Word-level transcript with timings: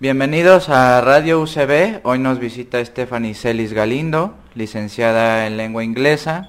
Bienvenidos 0.00 0.70
a 0.70 1.02
Radio 1.02 1.42
UCB. 1.42 2.00
Hoy 2.04 2.18
nos 2.18 2.38
visita 2.38 2.82
Stephanie 2.82 3.34
Celis 3.34 3.74
Galindo, 3.74 4.34
licenciada 4.54 5.46
en 5.46 5.58
lengua 5.58 5.84
inglesa, 5.84 6.48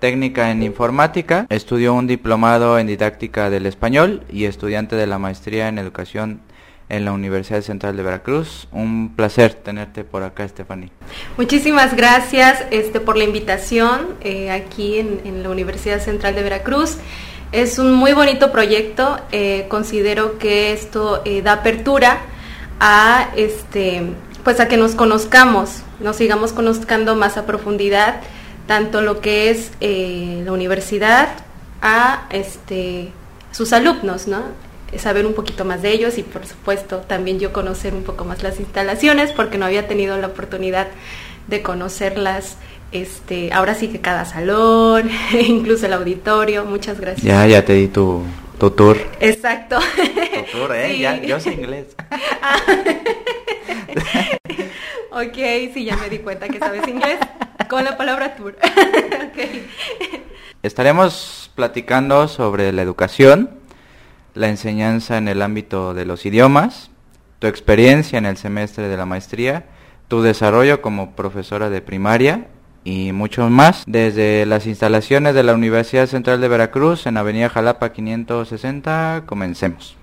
técnica 0.00 0.50
en 0.50 0.62
informática, 0.62 1.46
estudió 1.48 1.94
un 1.94 2.06
diplomado 2.06 2.78
en 2.78 2.86
didáctica 2.86 3.48
del 3.48 3.64
español 3.64 4.22
y 4.30 4.44
estudiante 4.44 4.96
de 4.96 5.06
la 5.06 5.18
maestría 5.18 5.68
en 5.68 5.78
educación 5.78 6.42
en 6.90 7.06
la 7.06 7.12
Universidad 7.12 7.62
Central 7.62 7.96
de 7.96 8.02
Veracruz. 8.02 8.68
Un 8.70 9.14
placer 9.16 9.54
tenerte 9.54 10.04
por 10.04 10.22
acá, 10.22 10.46
Stephanie. 10.46 10.90
Muchísimas 11.38 11.96
gracias 11.96 12.66
este, 12.70 13.00
por 13.00 13.16
la 13.16 13.24
invitación 13.24 14.08
eh, 14.20 14.50
aquí 14.50 14.98
en, 14.98 15.42
la 15.42 15.48
Universidad 15.48 16.00
Central 16.00 16.34
de 16.34 16.42
Veracruz. 16.42 16.98
Es 17.50 17.78
un 17.78 17.94
muy 17.94 18.12
bonito 18.12 18.52
proyecto. 18.52 19.18
Eh, 19.32 19.64
considero 19.70 20.36
que 20.36 20.74
esto 20.74 21.22
eh, 21.24 21.40
da 21.40 21.54
apertura 21.54 22.20
a 22.86 23.30
este 23.34 24.02
pues 24.44 24.60
a 24.60 24.68
que 24.68 24.76
nos 24.76 24.94
conozcamos, 24.94 25.80
nos 26.00 26.16
sigamos 26.16 26.52
conozcando 26.52 27.16
más 27.16 27.38
a 27.38 27.46
profundidad 27.46 28.20
tanto 28.66 29.00
lo 29.00 29.22
que 29.22 29.48
es 29.48 29.72
eh, 29.80 30.42
la 30.44 30.52
universidad 30.52 31.28
a 31.80 32.26
este 32.30 33.10
sus 33.52 33.72
alumnos, 33.72 34.28
¿no? 34.28 34.42
saber 34.98 35.26
un 35.26 35.34
poquito 35.34 35.64
más 35.64 35.82
de 35.82 35.92
ellos 35.92 36.18
y 36.18 36.22
por 36.22 36.46
supuesto 36.46 36.98
también 36.98 37.40
yo 37.40 37.52
conocer 37.52 37.94
un 37.94 38.04
poco 38.04 38.24
más 38.24 38.44
las 38.44 38.60
instalaciones 38.60 39.32
porque 39.32 39.58
no 39.58 39.66
había 39.66 39.88
tenido 39.88 40.16
la 40.18 40.28
oportunidad 40.28 40.86
de 41.48 41.62
conocerlas 41.62 42.58
este 42.92 43.52
ahora 43.52 43.74
sí 43.74 43.88
que 43.88 44.00
cada 44.00 44.24
salón 44.24 45.10
incluso 45.32 45.86
el 45.86 45.94
auditorio 45.94 46.64
muchas 46.64 47.00
gracias 47.00 47.26
ya 47.26 47.44
ya 47.44 47.64
te 47.64 47.72
di 47.72 47.88
tu 47.88 48.22
tu 48.58 48.70
tour. 48.70 48.96
Exacto. 49.20 49.78
Tu 49.78 50.58
tour, 50.58 50.74
¿eh? 50.74 50.98
Ya, 50.98 51.20
yo 51.20 51.40
sé 51.40 51.52
inglés. 51.52 51.94
ok, 55.10 55.36
sí, 55.72 55.84
ya 55.84 55.96
me 55.96 56.08
di 56.08 56.18
cuenta 56.18 56.48
que 56.48 56.58
sabes 56.58 56.86
inglés 56.88 57.18
con 57.68 57.84
la 57.84 57.96
palabra 57.96 58.36
tour. 58.36 58.56
okay. 59.30 59.66
Estaremos 60.62 61.50
platicando 61.54 62.28
sobre 62.28 62.72
la 62.72 62.82
educación, 62.82 63.50
la 64.34 64.48
enseñanza 64.48 65.18
en 65.18 65.28
el 65.28 65.42
ámbito 65.42 65.94
de 65.94 66.06
los 66.06 66.26
idiomas, 66.26 66.90
tu 67.38 67.46
experiencia 67.46 68.18
en 68.18 68.26
el 68.26 68.36
semestre 68.36 68.88
de 68.88 68.96
la 68.96 69.06
maestría, 69.06 69.66
tu 70.08 70.22
desarrollo 70.22 70.80
como 70.80 71.14
profesora 71.14 71.70
de 71.70 71.82
primaria 71.82 72.48
y 72.84 73.12
muchos 73.12 73.50
más 73.50 73.82
desde 73.86 74.46
las 74.46 74.66
instalaciones 74.66 75.34
de 75.34 75.42
la 75.42 75.54
Universidad 75.54 76.06
Central 76.06 76.40
de 76.40 76.48
Veracruz 76.48 77.06
en 77.06 77.16
Avenida 77.16 77.48
Jalapa 77.48 77.92
560. 77.92 79.24
Comencemos. 79.26 79.96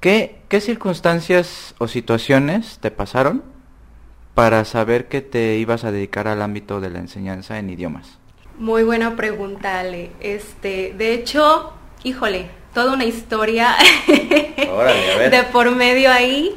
¿Qué, 0.00 0.40
¿Qué 0.48 0.60
circunstancias 0.60 1.74
o 1.78 1.88
situaciones 1.88 2.78
te 2.80 2.90
pasaron 2.90 3.42
para 4.34 4.64
saber 4.64 5.08
que 5.08 5.20
te 5.20 5.56
ibas 5.56 5.84
a 5.84 5.92
dedicar 5.92 6.28
al 6.28 6.42
ámbito 6.42 6.80
de 6.80 6.90
la 6.90 7.00
enseñanza 7.00 7.58
en 7.58 7.70
idiomas? 7.70 8.18
Muy 8.58 8.84
buena 8.84 9.16
pregunta, 9.16 9.80
Ale. 9.80 10.12
Este, 10.20 10.94
de 10.96 11.14
hecho, 11.14 11.72
híjole, 12.04 12.50
toda 12.76 12.92
una 12.92 13.06
historia 13.06 13.74
de 14.06 15.46
por 15.50 15.70
medio 15.70 16.12
ahí. 16.12 16.54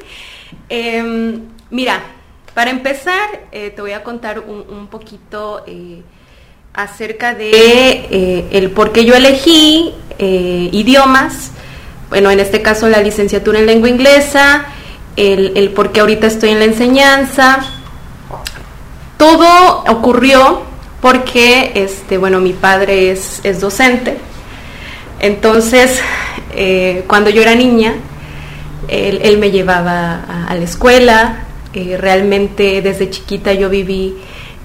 Em, 0.68 1.44
mira, 1.70 2.02
para 2.54 2.72
empezar, 2.72 3.48
eh, 3.54 3.70
te 3.70 3.82
voy 3.82 3.94
a 3.94 4.04
contar 4.04 4.40
un, 4.42 4.88
poquito 4.88 5.64
eh, 5.66 6.02
acerca 6.74 7.36
de 7.36 7.52
eh, 7.54 8.50
el 8.52 8.72
por 8.72 8.92
qué 8.92 9.06
yo 9.06 9.16
elegí 9.16 9.94
idiomas. 10.20 11.52
Bueno, 12.10 12.30
en 12.32 12.42
este 12.42 12.62
caso 12.62 12.90
la 12.90 13.02
licenciatura 13.02 13.60
en 13.60 13.66
lengua 13.66 13.88
inglesa, 13.88 14.66
el, 15.16 15.54
el 15.56 15.70
por 15.70 15.94
qué 15.94 16.02
ahorita 16.02 16.28
estoy 16.28 16.50
en 16.50 16.60
la 16.60 16.66
enseñanza. 16.66 17.60
Todo 19.18 19.86
ocurrió 19.88 20.64
porque, 21.00 21.72
este, 21.76 22.18
bueno, 22.18 22.42
mi 22.42 22.52
padre 22.52 23.12
es, 23.12 23.40
es 23.46 23.62
docente 23.62 24.18
entonces, 25.20 26.00
eh, 26.56 27.04
cuando 27.08 27.30
yo 27.30 27.42
era 27.42 27.56
niña, 27.56 27.96
él, 28.88 29.38
me 29.38 29.52
llevaba 29.52 30.46
a, 30.48 30.56
la 30.56 30.64
escuela, 30.64 31.44
eh, 31.74 31.98
realmente 32.00 32.82
desde 32.82 33.10
chiquita 33.10 33.54
yo 33.54 33.70
viví 33.70 34.16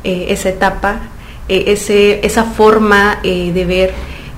eh, 0.03 0.27
esa 0.29 0.49
etapa, 0.49 1.01
ese, 1.49 2.25
esa 2.25 2.45
forma 2.45 3.19
de 3.23 3.65
ver 3.67 3.93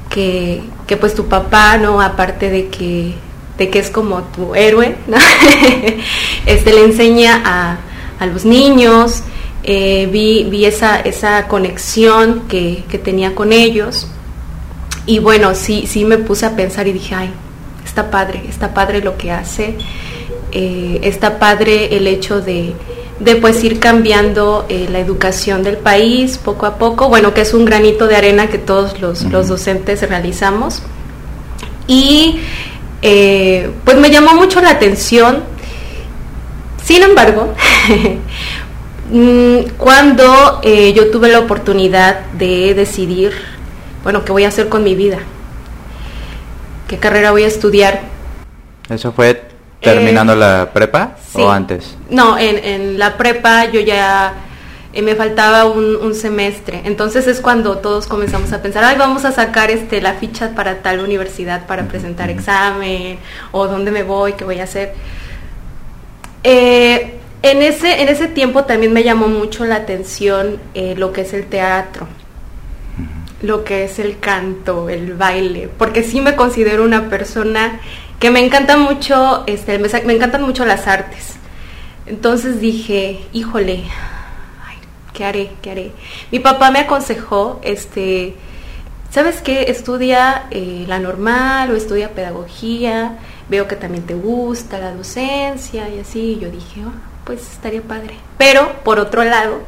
que, 0.08 0.62
pues 0.98 1.14
tu 1.14 1.28
papá, 1.28 1.78
¿no? 1.78 2.00
Aparte 2.00 2.50
de 2.50 2.68
que, 2.68 3.14
de 3.58 3.68
que 3.68 3.78
es 3.78 3.90
como 3.90 4.22
tu 4.22 4.56
héroe, 4.56 4.96
este, 6.46 6.72
le 6.72 6.84
enseña 6.84 7.42
a, 7.44 7.76
a 8.18 8.26
los 8.26 8.44
niños, 8.44 9.22
vi, 9.62 10.48
vi 10.50 10.64
esa, 10.64 10.98
esa 10.98 11.46
conexión 11.46 12.48
que, 12.48 12.82
que 12.90 12.98
tenía 12.98 13.34
con 13.36 13.52
ellos 13.52 14.08
y 15.06 15.20
bueno, 15.20 15.54
sí, 15.54 15.86
sí 15.86 16.04
me 16.04 16.18
puse 16.18 16.46
a 16.46 16.56
pensar 16.56 16.88
y 16.88 16.92
dije, 16.92 17.14
ay, 17.14 17.30
está 17.84 18.10
padre, 18.10 18.42
está 18.48 18.74
padre 18.74 19.00
lo 19.00 19.16
que 19.16 19.30
hace, 19.30 19.76
eh, 20.50 20.98
está 21.02 21.38
padre 21.38 21.96
el 21.96 22.08
hecho 22.08 22.40
de, 22.40 22.74
de 23.20 23.36
pues 23.36 23.62
ir 23.62 23.78
cambiando 23.78 24.66
eh, 24.68 24.88
la 24.90 24.98
educación 24.98 25.62
del 25.62 25.76
país 25.76 26.38
poco 26.38 26.66
a 26.66 26.76
poco, 26.76 27.08
bueno, 27.08 27.32
que 27.32 27.42
es 27.42 27.54
un 27.54 27.64
granito 27.64 28.08
de 28.08 28.16
arena 28.16 28.48
que 28.48 28.58
todos 28.58 29.00
los, 29.00 29.22
los 29.22 29.46
docentes 29.46 30.06
realizamos. 30.08 30.82
Y 31.86 32.40
eh, 33.00 33.70
pues 33.84 33.96
me 33.98 34.10
llamó 34.10 34.34
mucho 34.34 34.60
la 34.60 34.70
atención, 34.70 35.44
sin 36.84 37.04
embargo, 37.04 37.54
mm, 39.12 39.76
cuando 39.76 40.60
yo 40.62 41.10
tuve 41.12 41.28
la 41.28 41.38
oportunidad 41.38 42.26
de 42.32 42.74
decidir 42.74 43.55
bueno, 44.06 44.24
¿qué 44.24 44.30
voy 44.30 44.44
a 44.44 44.48
hacer 44.48 44.68
con 44.68 44.84
mi 44.84 44.94
vida? 44.94 45.18
¿Qué 46.86 46.96
carrera 46.96 47.32
voy 47.32 47.42
a 47.42 47.48
estudiar? 47.48 48.02
¿Eso 48.88 49.10
fue 49.10 49.42
terminando 49.80 50.34
eh, 50.34 50.36
la 50.36 50.70
prepa 50.72 51.16
o 51.32 51.50
antes? 51.50 51.96
No, 52.08 52.38
en, 52.38 53.00
la 53.00 53.16
prepa 53.16 53.64
yo 53.64 53.80
ya 53.80 54.32
eh, 54.92 55.02
me 55.02 55.16
faltaba 55.16 55.64
un, 55.64 56.14
semestre. 56.14 56.82
Entonces 56.84 57.26
es 57.26 57.40
cuando 57.40 57.78
todos 57.78 58.06
comenzamos 58.06 58.52
a 58.52 58.62
pensar, 58.62 58.84
ay, 58.84 58.96
vamos 58.96 59.24
a 59.24 59.32
sacar 59.32 59.72
este 59.72 60.00
la 60.00 60.12
ficha 60.12 60.52
para 60.54 60.82
tal 60.82 61.00
universidad 61.00 61.66
para 61.66 61.88
presentar 61.88 62.30
examen 62.30 63.18
o 63.50 63.66
dónde 63.66 63.90
me 63.90 64.04
voy, 64.04 64.34
qué 64.34 64.44
voy 64.44 64.60
a 64.60 64.62
hacer. 64.62 64.94
Eh, 66.44 67.16
en, 67.42 67.60
ese, 67.60 68.02
en 68.02 68.08
ese 68.08 68.28
tiempo 68.28 68.66
también 68.66 68.92
me 68.92 69.02
llamó 69.02 69.26
mucho 69.26 69.64
la 69.64 69.74
atención 69.74 70.60
lo 70.96 71.12
que 71.12 71.22
es 71.22 71.32
el 71.32 71.46
teatro 71.46 72.06
lo 73.42 73.64
que 73.64 73.84
es 73.84 73.98
el 73.98 74.18
canto, 74.18 74.88
el 74.88 75.14
baile, 75.14 75.68
porque 75.78 76.02
sí 76.02 76.20
me 76.20 76.36
considero 76.36 76.84
una 76.84 77.08
persona 77.10 77.80
que 78.18 78.30
me 78.30 78.44
encanta 78.44 78.76
mucho, 78.76 79.44
este, 79.46 79.78
me, 79.78 80.14
encantan 80.14 80.42
mucho 80.42 80.64
las 80.64 80.86
artes. 80.86 81.36
Entonces 82.06 82.60
dije, 82.60 83.20
híjole, 83.32 83.84
¿qué 85.12 85.24
haré? 85.24 85.50
¿Qué 85.60 85.70
haré? 85.70 85.92
Mi 86.30 86.38
papá 86.38 86.70
me 86.70 86.78
aconsejó, 86.80 87.60
este, 87.62 88.34
¿sabes 89.10 89.42
qué? 89.42 89.66
Estudia 89.68 90.46
eh, 90.50 90.84
la 90.88 90.98
normal 90.98 91.70
o 91.70 91.76
estudia 91.76 92.10
pedagogía, 92.10 93.18
veo 93.48 93.68
que 93.68 93.76
también 93.76 94.06
te 94.06 94.14
gusta 94.14 94.78
la 94.78 94.92
docencia 94.92 95.88
y 95.88 96.00
así. 96.00 96.38
yo 96.40 96.50
dije, 96.50 96.84
oh, 96.86 96.92
pues 97.24 97.42
estaría 97.52 97.82
padre. 97.82 98.14
Pero, 98.38 98.72
por 98.82 98.98
otro 98.98 99.24
lado, 99.24 99.60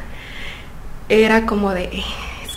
era 1.09 1.45
como 1.45 1.73
de, 1.73 2.03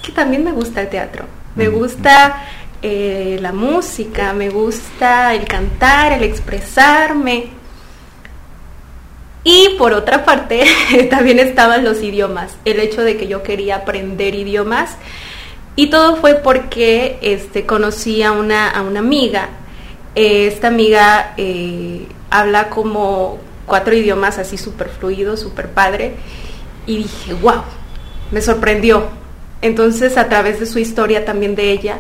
que 0.02 0.12
también 0.12 0.44
me 0.44 0.52
gusta 0.52 0.82
el 0.82 0.90
teatro. 0.90 1.26
Me 1.56 1.68
gusta 1.68 2.44
eh, 2.82 3.38
la 3.42 3.52
música, 3.52 4.34
me 4.34 4.50
gusta 4.50 5.34
el 5.36 5.46
cantar, 5.46 6.14
el 6.14 6.24
expresarme. 6.24 7.50
Y 9.44 9.76
por 9.78 9.94
otra 9.94 10.24
parte, 10.24 10.66
también 11.10 11.40
estaban 11.40 11.84
los 11.84 12.02
idiomas, 12.02 12.56
el 12.66 12.80
hecho 12.80 13.02
de 13.02 13.18
que 13.18 13.28
yo 13.28 13.44
quería 13.44 13.78
aprender 13.78 14.36
idiomas. 14.36 14.98
Y 15.76 15.90
todo 15.90 16.16
fue 16.18 16.36
porque 16.36 17.18
este, 17.22 17.66
conocí 17.66 18.24
a 18.24 18.32
una, 18.32 18.70
a 18.70 18.82
una 18.82 19.00
amiga. 19.00 19.50
esta 20.16 20.68
amiga 20.68 21.34
eh, 21.38 22.08
habla 22.30 22.70
como 22.70 23.40
cuatro 23.66 23.96
idiomas 23.96 24.38
así 24.38 24.58
súper 24.58 24.90
fluido, 24.90 25.38
súper 25.38 25.70
padre. 25.70 26.16
Y 26.86 26.98
dije, 26.98 27.34
wow, 27.34 27.64
me 28.32 28.42
sorprendió. 28.42 29.21
Entonces, 29.62 30.18
a 30.18 30.28
través 30.30 30.60
de 30.60 30.66
su 30.66 30.80
historia 30.80 31.26
también 31.26 31.56
de 31.56 31.72
ella, 31.72 32.00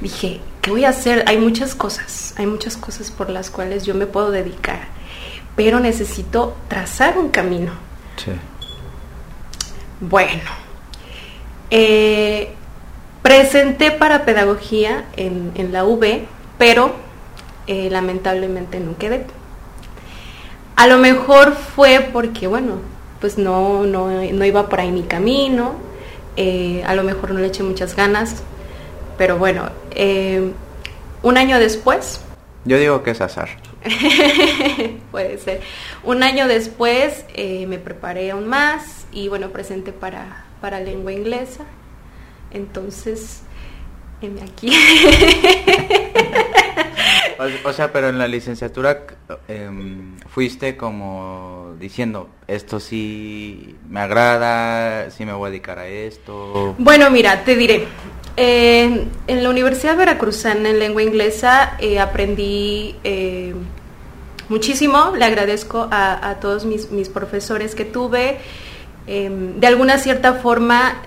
dije, 0.00 0.40
¿qué 0.60 0.70
voy 0.70 0.84
a 0.84 0.90
hacer? 0.90 1.24
Hay 1.26 1.38
muchas 1.38 1.74
cosas, 1.74 2.34
hay 2.36 2.46
muchas 2.46 2.76
cosas 2.76 3.10
por 3.10 3.28
las 3.28 3.50
cuales 3.50 3.84
yo 3.84 3.94
me 3.94 4.06
puedo 4.06 4.30
dedicar, 4.30 4.88
pero 5.56 5.80
necesito 5.80 6.56
trazar 6.68 7.18
un 7.18 7.28
camino. 7.28 7.72
Sí. 8.16 8.32
Bueno, 10.00 10.50
eh, 11.70 12.54
Presenté 13.22 13.92
para 13.92 14.24
pedagogía 14.24 15.04
en, 15.16 15.52
la 15.70 15.84
UB, 15.84 16.22
pero 16.58 16.92
eh, 17.68 17.88
lamentablemente 17.88 18.80
no 18.80 18.98
quedé. 18.98 19.24
A 20.74 20.88
lo 20.88 20.98
mejor 20.98 21.54
fue 21.54 22.08
porque, 22.12 22.48
bueno, 22.48 22.78
pues 23.20 23.38
no, 23.38 23.84
no, 23.84 24.44
iba 24.44 24.68
por 24.68 24.80
ahí 24.80 24.90
mi 24.90 25.04
camino, 25.04 25.76
eh, 26.36 26.82
a 26.86 26.94
lo 26.94 27.02
mejor 27.02 27.32
no 27.32 27.40
le 27.40 27.48
eché 27.48 27.62
muchas 27.62 27.96
ganas, 27.96 28.42
pero 29.18 29.38
bueno, 29.38 29.70
eh, 29.90 30.52
un 31.22 31.36
año 31.36 31.58
después... 31.58 32.20
Yo 32.64 32.78
digo 32.78 33.02
que 33.02 33.10
es 33.10 33.20
azar. 33.20 33.48
Puede 35.10 35.38
ser. 35.38 35.60
Un 36.04 36.22
año 36.22 36.46
después 36.46 37.24
eh, 37.34 37.66
me 37.66 37.78
preparé 37.78 38.30
aún 38.30 38.46
más 38.46 39.06
y 39.12 39.28
bueno, 39.28 39.50
presenté 39.50 39.92
para, 39.92 40.44
para 40.60 40.80
lengua 40.80 41.12
inglesa. 41.12 41.64
Entonces, 42.52 43.42
aquí. 44.42 44.72
o, 47.64 47.72
sea, 47.72 47.92
pero 47.92 48.08
en 48.08 48.18
la 48.18 48.28
licenciatura 48.28 49.04
em, 49.48 50.16
fuiste 50.28 50.76
como 50.76 51.74
diciendo, 51.78 52.28
esto 52.46 52.80
sí 52.80 53.76
me 53.88 54.00
agrada, 54.00 55.10
sí 55.10 55.24
me 55.24 55.32
voy 55.32 55.48
a 55.48 55.50
dedicar 55.50 55.78
a 55.78 55.86
esto. 55.88 56.74
Bueno, 56.78 57.10
mira, 57.10 57.44
te 57.44 57.56
diré. 57.56 57.86
en 58.36 59.10
la 59.28 59.50
Universidad 59.50 59.96
Veracruzana 59.96 60.70
en 60.70 60.78
lengua 60.78 61.02
inglesa 61.02 61.76
eh, 61.78 61.98
aprendí 61.98 62.96
eh, 63.04 63.54
muchísimo, 64.48 65.14
le 65.16 65.24
agradezco 65.24 65.88
a, 65.90 66.36
todos 66.40 66.64
mis, 66.64 67.08
profesores 67.08 67.74
que 67.74 67.84
tuve. 67.84 68.38
Em, 69.06 69.58
de 69.58 69.66
alguna 69.66 69.98
cierta 69.98 70.34
forma, 70.34 71.02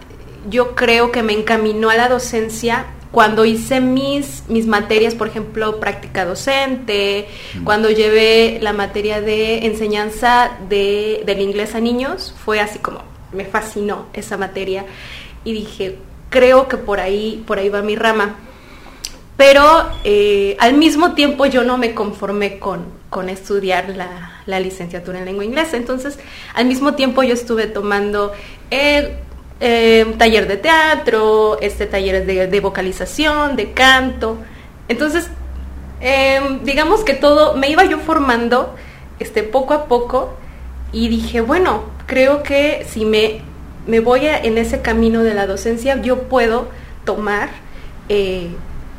yo 0.50 0.76
creo 0.76 1.12
que 1.12 1.24
me 1.24 1.34
encaminó 1.34 1.90
a 1.90 1.96
la 1.96 2.10
docencia 2.10 2.86
cuando 3.16 3.46
hice 3.46 3.80
mis, 3.80 4.44
mis 4.50 4.68
materias, 4.68 5.16
por 5.16 5.30
ejemplo, 5.30 5.80
práctica 5.80 6.26
docente, 6.26 7.30
mm. 7.54 7.64
cuando 7.64 7.90
llevé 7.90 8.60
la 8.62 8.74
materia 8.74 9.22
de 9.22 9.60
enseñanza 9.68 10.58
de, 10.68 11.24
del 11.26 11.40
inglés 11.40 11.76
a 11.76 11.80
niños, 11.80 12.36
fue 12.44 12.60
así 12.60 12.80
como, 12.80 13.00
me 13.32 13.46
fascinó 13.46 14.08
esa 14.12 14.36
materia 14.36 14.86
y 15.46 15.54
dije, 15.54 15.98
creo 16.30 16.68
que 16.68 16.76
por 16.76 17.00
ahí, 17.00 17.42
por 17.48 17.58
ahí 17.58 17.70
va 17.70 17.82
mi 17.82 17.96
rama. 17.96 18.36
Pero 19.38 19.64
eh, 20.04 20.58
al 20.60 20.74
mismo 20.74 21.14
tiempo 21.14 21.46
yo 21.46 21.64
no 21.64 21.78
me 21.78 21.94
conformé 21.94 22.60
con, 22.60 22.84
con 23.10 23.30
estudiar 23.30 23.96
la, 23.96 24.60
licenciatura 24.60 25.20
en 25.20 25.26
lengua 25.26 25.46
inglesa. 25.46 25.78
Entonces, 25.78 26.20
al 26.54 26.66
mismo 26.66 26.96
tiempo 26.96 27.24
yo 27.24 27.34
estuve 27.34 27.68
tomando 27.68 28.34
eh, 28.72 29.20
eh, 29.60 30.16
taller 30.18 30.48
de 30.48 30.58
teatro, 30.58 31.60
este 31.62 31.86
taller 31.86 32.26
de, 32.26 32.60
vocalización, 32.60 33.56
de 33.56 33.72
canto. 33.72 34.38
Entonces, 34.88 35.30
em, 36.02 36.64
digamos 36.64 37.04
que 37.04 37.14
todo, 37.14 37.56
me 37.56 37.70
iba 37.70 37.86
yo 37.86 38.00
formando 38.00 38.76
este, 39.20 39.44
poco 39.44 39.74
a 39.74 39.86
poco 39.86 40.36
y 40.92 41.08
dije, 41.08 41.42
bueno, 41.42 41.84
creo 42.06 42.44
que 42.44 42.86
si 42.90 43.06
me, 43.06 43.42
me 43.88 44.00
voy 44.00 44.22
en 44.26 44.58
ese 44.58 44.82
camino 44.82 45.24
de 45.24 45.34
la 45.34 45.48
docencia, 45.48 46.02
yo 46.02 46.24
puedo 46.24 46.68
tomar 47.06 47.50
eh, 48.10 48.50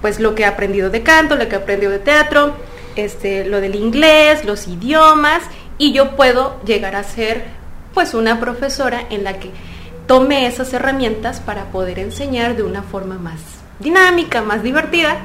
pues 0.00 0.20
lo 0.20 0.35
que 0.35 0.43
he 0.43 0.47
aprendido 0.47 0.91
de 0.91 1.03
canto, 1.03 1.37
lo 1.37 1.49
que 1.49 1.55
he 1.55 1.58
aprendido 1.58 1.93
de 1.93 1.99
teatro, 1.99 2.55
este, 2.97 3.44
lo 3.44 3.61
del 3.61 3.75
inglés, 3.75 4.44
los 4.44 4.69
idiomas, 4.69 5.43
y 5.79 5.93
yo 5.93 6.17
puedo 6.17 6.61
llegar 6.64 6.97
a 6.97 7.03
ser 7.03 7.44
pues 7.93 8.14
una 8.14 8.41
profesora 8.41 9.06
en 9.11 9.25
la 9.25 9.38
que 9.38 9.50
tome 10.06 10.47
esas 10.47 10.73
herramientas 10.73 11.41
para 11.41 11.67
poder 11.67 11.99
enseñar 11.99 12.56
de 12.56 12.62
una 12.62 12.82
forma 12.82 13.19
más 13.19 13.41
dinámica, 13.79 14.43
más 14.43 14.62
divertida. 14.62 15.17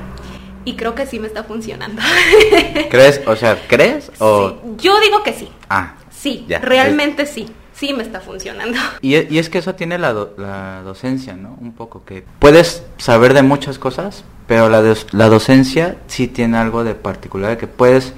Y 0.63 0.75
creo 0.75 0.93
que 0.93 1.07
sí 1.07 1.19
me 1.19 1.27
está 1.27 1.43
funcionando. 1.43 2.01
¿Crees? 2.91 3.21
O 3.25 3.35
sea, 3.35 3.59
¿crees? 3.67 4.11
O... 4.19 4.57
Yo 4.77 4.99
digo 4.99 5.23
que 5.23 5.33
sí. 5.33 5.49
Ah. 5.69 5.95
Sí, 6.09 6.45
realmente 6.61 7.25
sí. 7.25 7.47
Sí 7.73 7.93
me 7.93 8.03
está 8.03 8.19
funcionando. 8.19 8.77
Y, 9.01 9.15
es 9.15 9.49
que 9.49 9.57
eso 9.57 9.73
tiene 9.73 9.97
la, 9.97 10.13
la, 10.37 10.83
docencia, 10.83 11.33
¿no? 11.33 11.57
Un 11.59 11.71
poco 11.71 12.05
que 12.05 12.23
puedes 12.37 12.83
saber 12.97 13.33
de 13.33 13.41
muchas 13.41 13.79
cosas, 13.79 14.23
pero 14.45 14.69
la, 14.69 14.83
la 15.13 15.29
docencia 15.29 15.97
sí 16.05 16.27
tiene 16.27 16.57
algo 16.57 16.83
de 16.83 16.93
particular 16.93 17.57
que 17.57 17.65
puedes... 17.65 18.13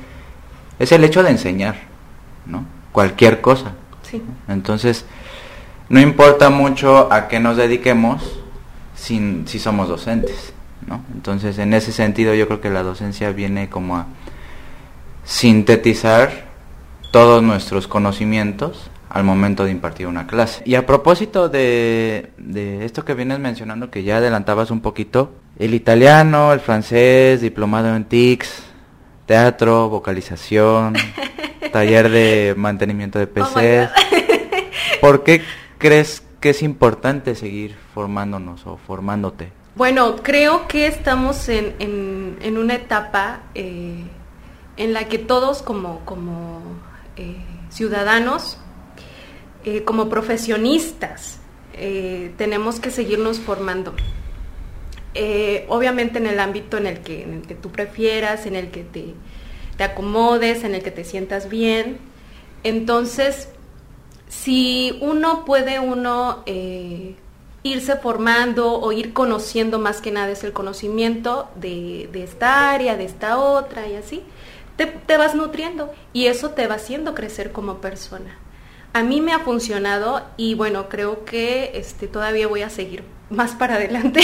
Es 0.80 0.92
el 0.92 1.06
hecho 1.06 1.24
de 1.24 1.30
enseñar, 1.30 1.76
¿no? 2.46 2.66
Cualquier 2.92 3.40
cosa. 3.40 3.72
Sí. 4.02 4.22
Entonces, 4.50 5.06
no 5.90 6.00
importa 6.00 6.50
mucho 6.50 7.12
a 7.12 7.28
qué 7.28 7.40
nos 7.40 7.58
dediquemos 7.58 8.40
si, 8.96 9.44
si 9.46 9.60
somos 9.60 9.88
docentes, 9.88 10.54
¿no? 10.88 11.04
Entonces, 11.14 11.58
en 11.60 11.74
ese 11.74 11.92
sentido, 11.92 12.34
yo 12.34 12.48
creo 12.48 12.62
que 12.62 12.70
la 12.70 12.84
docencia 12.84 13.32
viene 13.32 13.70
como 13.70 13.98
a 13.98 14.08
sintetizar 15.24 16.46
todos 17.12 17.44
nuestros 17.44 17.88
conocimientos 17.88 18.90
al 19.10 19.24
momento 19.24 19.66
de 19.66 19.72
impartir 19.72 20.08
una 20.08 20.26
clase. 20.26 20.64
Y 20.66 20.76
a 20.76 20.86
propósito 20.88 21.48
de, 21.48 22.32
de, 22.38 22.86
esto 22.86 23.06
que 23.06 23.14
vienes 23.14 23.40
mencionando, 23.40 23.92
que 23.92 24.04
ya 24.04 24.18
adelantabas 24.18 24.72
un 24.72 24.82
poquito, 24.82 25.34
el 25.60 25.76
italiano, 25.76 26.52
el 26.52 26.60
francés, 26.60 27.42
diplomado 27.42 27.96
en 27.96 28.06
TICS, 28.06 28.64
teatro, 29.28 29.90
vocalización, 29.90 30.96
taller 31.72 32.10
de 32.10 32.56
mantenimiento 32.58 33.20
de 33.20 33.28
PC. 33.28 33.88
Oh 33.88 35.02
¿Por 35.02 35.24
qué 35.24 35.44
crees 35.84 36.24
que 36.40 36.52
es 36.52 36.64
importante 36.64 37.36
seguir 37.36 37.76
formándonos 37.94 38.66
o 38.66 38.78
formándote? 38.78 39.52
Bueno, 39.76 40.16
creo 40.24 40.66
que 40.70 40.88
estamos 40.88 41.50
en, 41.50 41.76
en, 42.42 42.58
una 42.58 42.76
etapa 42.76 43.42
eh, 43.54 44.06
en 44.78 44.94
la 44.94 45.10
que 45.10 45.18
todos 45.18 45.62
como, 45.62 46.00
como 46.06 46.62
eh, 47.18 47.36
ciudadanos, 47.70 48.58
eh, 49.66 49.84
como 49.84 50.08
profesionistas, 50.08 51.40
tenemos 52.38 52.80
que 52.80 52.90
seguirnos 52.90 53.40
formando. 53.40 53.94
obviamente 55.68 56.20
en 56.20 56.28
el 56.28 56.40
ámbito 56.40 56.78
en 56.78 56.88
el, 56.88 57.00
que, 57.00 57.24
en 57.24 57.34
el 57.34 57.42
que 57.42 57.56
tú 57.56 57.72
prefieras, 57.72 58.46
en 58.46 58.56
el 58.56 58.72
que 58.72 58.84
te, 58.84 59.16
te 59.76 59.84
acomodes, 59.84 60.64
en 60.64 60.76
el 60.76 60.82
que 60.84 60.92
te 60.92 61.04
sientas 61.04 61.50
bien. 61.50 61.98
Entonces, 62.64 63.50
si 64.42 64.98
uno 65.00 65.46
puede 65.46 65.80
uno 65.80 66.44
eh, 66.46 67.16
irse 67.62 67.96
formando 67.96 68.74
o 68.74 68.92
ir 68.92 69.14
conociendo 69.14 69.80
más 69.80 70.02
que 70.02 70.12
nada 70.12 70.32
es 70.32 70.44
el 70.44 70.54
conocimiento 70.54 71.50
de, 71.56 72.10
esta 72.14 72.72
área, 72.72 72.98
de 72.98 73.06
esta 73.06 73.38
otra 73.38 73.88
y 73.88 73.96
así, 73.96 74.24
te, 74.76 74.88
te, 74.88 75.18
vas 75.18 75.36
nutriendo 75.36 75.94
y 76.14 76.26
eso 76.26 76.50
te 76.50 76.68
va 76.68 76.76
haciendo 76.76 77.14
crecer 77.14 77.52
como 77.52 77.78
persona. 77.78 78.38
A 78.92 79.04
mí 79.04 79.22
me 79.22 79.34
ha 79.34 79.40
funcionado 79.40 80.24
y 80.36 80.56
bueno, 80.56 80.90
creo 80.90 81.26
que 81.26 81.72
este, 81.76 82.08
todavía 82.08 82.48
voy 82.48 82.64
a 82.64 82.70
seguir 82.70 83.04
más 83.30 83.52
para 83.52 83.76
adelante. 83.76 84.22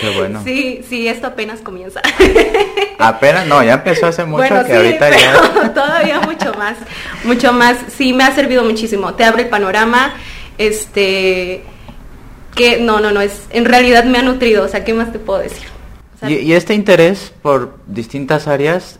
Qué 0.00 0.12
bueno. 0.16 0.42
Sí, 0.44 0.82
sí, 0.88 1.08
esto 1.08 1.26
apenas 1.26 1.60
comienza. 1.60 2.00
Apenas, 2.98 3.46
no, 3.46 3.62
ya 3.62 3.74
empezó 3.74 4.06
hace 4.06 4.24
mucho 4.24 4.64
que 4.64 4.74
ahorita 4.74 5.10
ya. 5.10 5.72
Todavía 5.74 6.20
mucho 6.20 6.54
más, 6.54 6.76
mucho 7.24 7.52
más. 7.52 7.76
Sí, 7.94 8.12
me 8.12 8.24
ha 8.24 8.34
servido 8.34 8.64
muchísimo. 8.64 9.14
Te 9.14 9.24
abre 9.24 9.42
el 9.42 9.48
panorama, 9.48 10.14
este, 10.56 11.62
que 12.54 12.80
no, 12.80 13.00
no, 13.00 13.12
no, 13.12 13.20
es, 13.20 13.46
en 13.50 13.66
realidad 13.66 14.04
me 14.04 14.18
ha 14.18 14.22
nutrido, 14.22 14.64
o 14.64 14.68
sea, 14.68 14.84
¿qué 14.84 14.94
más 14.94 15.12
te 15.12 15.18
puedo 15.18 15.40
decir? 15.40 15.68
¿Y, 16.26 16.54
este 16.54 16.74
interés 16.74 17.32
por 17.42 17.76
distintas 17.86 18.48
áreas, 18.48 18.98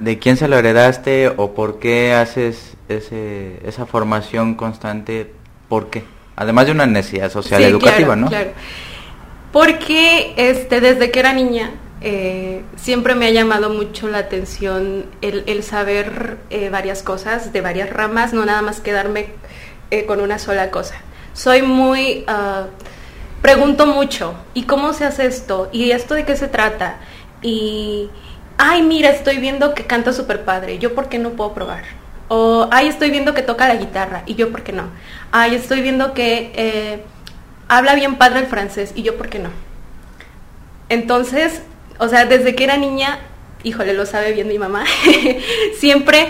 de 0.00 0.18
quién 0.18 0.36
se 0.36 0.48
lo 0.48 0.58
heredaste 0.58 1.32
o 1.36 1.54
por 1.54 1.78
qué 1.78 2.12
haces 2.12 2.76
ese, 2.88 3.60
esa 3.64 3.86
formación 3.86 4.56
constante? 4.56 5.32
¿Por 5.68 5.90
qué? 5.90 6.04
Además 6.38 6.66
de 6.66 6.72
una 6.72 6.86
necesidad 6.86 7.32
social 7.32 7.64
educativa, 7.64 8.14
¿no? 8.14 8.28
Claro. 8.28 8.50
Porque 9.50 10.34
este, 10.36 10.80
desde 10.80 11.10
que 11.10 11.18
era 11.18 11.32
niña 11.32 11.72
eh, 12.00 12.62
siempre 12.76 13.16
me 13.16 13.26
ha 13.26 13.30
llamado 13.30 13.70
mucho 13.70 14.06
la 14.08 14.18
atención 14.18 15.06
el, 15.20 15.62
saber 15.64 16.38
eh, 16.50 16.68
varias 16.70 17.02
cosas 17.02 17.52
de 17.52 17.60
varias 17.60 17.90
ramas, 17.90 18.32
no 18.32 18.44
nada 18.44 18.62
más 18.62 18.80
quedarme 18.80 19.30
eh, 19.90 20.06
con 20.06 20.20
una 20.20 20.38
sola 20.38 20.70
cosa. 20.70 20.94
Soy 21.32 21.62
muy... 21.62 22.24
Ah, 22.28 22.66
pregunto 23.42 23.86
mucho, 23.86 24.34
¿y 24.54 24.62
cómo 24.62 24.92
se 24.92 25.06
hace 25.06 25.26
esto? 25.26 25.68
¿Y 25.72 25.90
esto 25.90 26.14
de 26.14 26.24
qué 26.24 26.36
se 26.36 26.46
trata? 26.46 26.98
Y... 27.42 28.10
Ay, 28.58 28.82
mira, 28.82 29.10
estoy 29.10 29.38
viendo 29.38 29.74
que 29.74 29.86
canta 29.86 30.12
súper 30.12 30.44
padre, 30.44 30.78
¿yo 30.78 30.94
por 30.94 31.08
qué 31.08 31.18
no 31.18 31.30
puedo 31.30 31.52
probar? 31.52 31.97
O, 32.28 32.68
ay, 32.70 32.88
estoy 32.88 33.10
viendo 33.10 33.34
que 33.34 33.42
toca 33.42 33.68
la 33.68 33.76
guitarra, 33.76 34.22
¿y 34.26 34.34
yo 34.34 34.50
por 34.50 34.62
qué 34.62 34.72
no? 34.72 34.84
Ay, 35.32 35.54
estoy 35.54 35.80
viendo 35.80 36.12
que 36.12 37.02
habla 37.68 37.94
bien 37.94 38.16
padre 38.16 38.40
el 38.40 38.46
francés, 38.46 38.92
¿y 38.94 39.02
yo 39.02 39.16
por 39.16 39.28
qué 39.28 39.38
no? 39.38 39.50
Entonces, 40.88 41.62
o 41.98 42.08
sea, 42.08 42.24
desde 42.24 42.54
que 42.54 42.64
era 42.64 42.76
niña, 42.76 43.18
híjole, 43.62 43.92
lo 43.92 44.06
sabe 44.06 44.32
bien 44.32 44.48
mi 44.48 44.58
mamá, 44.58 44.84
siempre 45.78 46.28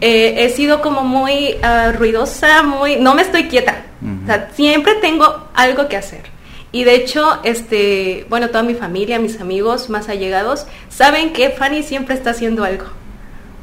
eh, 0.00 0.34
he 0.38 0.50
sido 0.50 0.80
como 0.80 1.02
muy 1.02 1.56
ah, 1.62 1.92
ruidosa, 1.92 2.62
muy, 2.62 2.96
no 2.96 3.14
me 3.14 3.22
estoy 3.22 3.48
quieta, 3.48 3.82
o 4.22 4.26
sea, 4.26 4.50
siempre 4.54 4.94
tengo 4.96 5.48
algo 5.54 5.88
que 5.88 5.96
hacer. 5.96 6.22
Y 6.70 6.84
de 6.84 6.94
hecho, 6.96 7.40
este, 7.44 8.26
bueno, 8.28 8.48
toda 8.48 8.62
mi 8.62 8.74
familia, 8.74 9.18
mis 9.18 9.40
amigos 9.40 9.88
más 9.88 10.10
allegados, 10.10 10.66
saben 10.90 11.32
que 11.32 11.48
Fanny 11.48 11.82
siempre 11.82 12.14
está 12.14 12.30
haciendo 12.30 12.62
algo. 12.62 12.84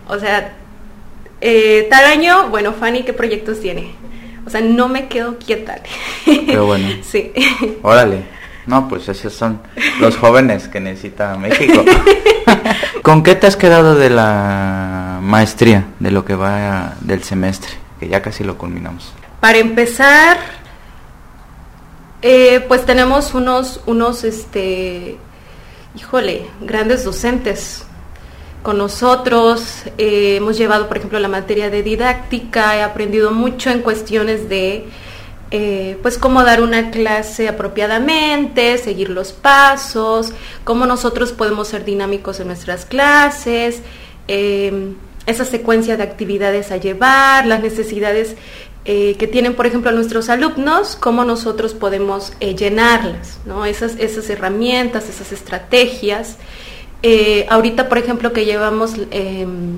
O 0.07 0.17
sea, 0.17 0.53
eh, 1.41 1.87
tal 1.89 2.05
año, 2.05 2.49
bueno, 2.49 2.73
Fanny, 2.73 3.03
¿qué 3.03 3.13
proyectos 3.13 3.59
tiene? 3.59 3.95
O 4.45 4.49
sea, 4.49 4.61
no 4.61 4.87
me 4.87 5.07
quedo 5.07 5.37
quieta. 5.37 5.81
Pero 6.25 6.65
bueno. 6.65 6.87
Sí. 7.03 7.31
Órale. 7.81 8.23
No, 8.67 8.87
pues 8.87 9.07
esos 9.09 9.33
son 9.33 9.61
los 9.99 10.17
jóvenes 10.17 10.67
que 10.67 10.79
necesita 10.79 11.37
México. 11.37 11.85
¿Con 13.03 13.21
qué 13.21 13.35
te 13.35 13.45
has 13.45 13.55
quedado 13.55 13.95
de 13.95 14.09
la 14.09 15.19
maestría, 15.21 15.85
de 15.99 16.09
lo 16.09 16.25
que 16.25 16.33
va 16.33 16.95
del 17.01 17.23
semestre? 17.23 17.71
Que 17.99 18.07
ya 18.07 18.21
casi 18.23 18.43
lo 18.43 18.57
culminamos. 18.57 19.13
Para 19.39 19.59
empezar, 19.59 20.37
eh, 22.23 22.65
pues 22.67 22.85
tenemos 22.85 23.35
unos, 23.35 23.81
unos, 23.85 24.23
este, 24.23 25.17
híjole, 25.95 26.47
grandes 26.61 27.03
docentes 27.03 27.84
con 28.65 28.79
nosotros. 28.79 29.83
Eh, 29.99 30.37
hemos 30.37 30.57
llevado, 30.57 30.87
por 30.87 30.97
ejemplo, 30.97 31.19
la 31.19 31.27
materia 31.27 31.69
de 31.69 31.83
didáctica, 31.83 32.75
he 32.75 32.81
aprendido 32.81 33.29
mucho 33.31 33.69
en 33.69 33.81
cuestiones 33.81 34.49
de, 34.49 34.87
eh, 35.51 35.97
pues, 36.01 36.17
cómo 36.17 36.43
dar 36.43 36.63
una 36.63 36.89
clase 36.89 37.47
apropiadamente, 37.47 38.79
seguir 38.79 39.11
los 39.11 39.33
pasos, 39.33 40.33
cómo 40.63 40.87
nosotros 40.87 41.31
podemos 41.31 41.67
ser 41.67 41.85
dinámicos 41.85 42.39
en 42.39 42.47
nuestras 42.47 42.85
clases, 42.85 43.81
esa 44.27 45.45
secuencia 45.45 45.95
de 45.95 46.03
actividades 46.03 46.71
a 46.71 46.77
llevar, 46.77 47.45
las 47.45 47.61
necesidades 47.61 48.35
eh, 48.85 49.15
que 49.19 49.27
tienen, 49.27 49.53
por 49.53 49.67
ejemplo, 49.67 49.91
nuestros 49.91 50.29
alumnos, 50.29 50.97
cómo 50.99 51.23
nosotros 51.23 51.75
podemos 51.75 52.33
llenarlas, 52.39 53.37
¿no? 53.45 53.65
Esas, 53.65 53.95
esas 53.99 54.27
herramientas, 54.31 55.07
esas 55.07 55.31
estrategias. 55.31 56.37
Eh, 57.07 57.45
ahorita, 57.51 57.87
por 57.87 57.99
ejemplo, 57.99 58.33
que 58.33 58.45
llevamos 58.45 58.95
em, 59.11 59.77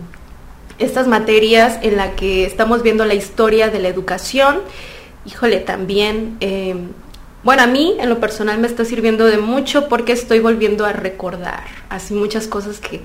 estas 0.79 1.09
materias 1.09 1.77
en 1.81 1.97
la 1.97 2.15
que 2.15 2.45
estamos 2.45 2.83
viendo 2.83 3.03
la 3.03 3.15
historia 3.15 3.67
de 3.67 3.79
la 3.79 3.89
educación, 3.89 4.61
híjole, 5.25 5.57
también, 5.57 6.37
em, 6.39 6.87
bueno, 7.43 7.63
a 7.63 7.67
mí 7.67 7.97
en 7.99 8.07
lo 8.07 8.21
personal 8.21 8.59
me 8.59 8.67
está 8.67 8.85
sirviendo 8.85 9.25
de 9.25 9.39
mucho 9.39 9.89
porque 9.89 10.13
estoy 10.13 10.39
volviendo 10.39 10.85
a 10.85 10.93
recordar 10.93 11.65
así 11.89 12.13
muchas 12.13 12.47
cosas 12.47 12.79
que, 12.79 13.01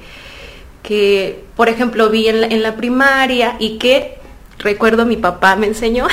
que 0.85 1.43
por 1.57 1.69
ejemplo, 1.69 2.09
vi 2.09 2.29
en 2.29 2.45
en 2.45 2.62
la 2.62 2.76
primaria 2.76 3.57
y 3.59 3.79
que 3.79 4.19
recuerdo 4.59 5.05
mi 5.05 5.17
papá 5.17 5.57
me 5.57 5.67
enseñó, 5.67 6.07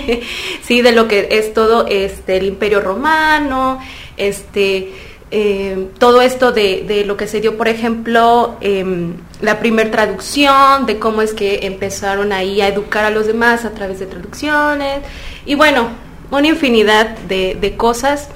sí, 0.62 0.80
de 0.80 0.92
lo 0.92 1.06
que 1.06 1.28
es 1.32 1.52
todo 1.52 1.86
este 1.86 2.38
el 2.38 2.46
Imperio 2.46 2.80
Romano, 2.80 3.78
este 4.16 5.11
eh, 5.34 5.88
todo 5.98 6.20
esto 6.20 6.52
de, 6.52 7.04
lo 7.06 7.16
que 7.16 7.26
se 7.26 7.40
dio, 7.40 7.56
por 7.56 7.66
ejemplo, 7.66 8.56
em, 8.60 9.14
la 9.40 9.60
primer 9.60 9.90
traducción, 9.90 10.84
de 10.84 10.98
cómo 10.98 11.22
es 11.22 11.32
que 11.32 11.60
empezaron 11.62 12.34
ahí 12.34 12.60
a 12.60 12.68
educar 12.68 13.06
a 13.06 13.10
los 13.10 13.26
demás 13.26 13.64
a 13.64 13.70
través 13.70 13.98
de 13.98 14.04
traducciones, 14.04 15.00
y 15.46 15.54
bueno, 15.54 15.88
una 16.30 16.48
infinidad 16.48 17.16
de, 17.16 17.74
cosas 17.78 18.28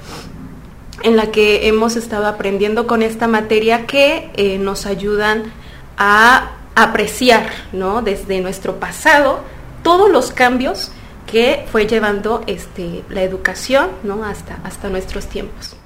en 1.03 1.17
la 1.17 1.29
que 1.29 1.67
hemos 1.67 1.95
estado 1.95 2.25
aprendiendo 2.25 2.87
con 2.87 3.03
esta 3.03 3.27
materia 3.27 3.85
que 3.85 4.31
eh, 4.35 4.57
nos 4.57 4.87
ayudan 4.87 5.53
a 5.99 6.53
apreciar, 6.73 7.47
¿no? 7.73 8.01
Desde 8.01 8.41
nuestro 8.41 8.79
pasado 8.79 9.41
todos 9.83 10.09
los 10.09 10.31
cambios 10.31 10.91
que 11.27 11.65
fue 11.71 11.85
llevando 11.85 12.43
este, 12.47 13.03
la 13.09 13.21
educación, 13.21 13.89
¿no? 14.03 14.23
Hasta, 14.23 14.57
hasta 14.63 14.89
nuestros 14.89 15.27
tiempos. 15.27 15.76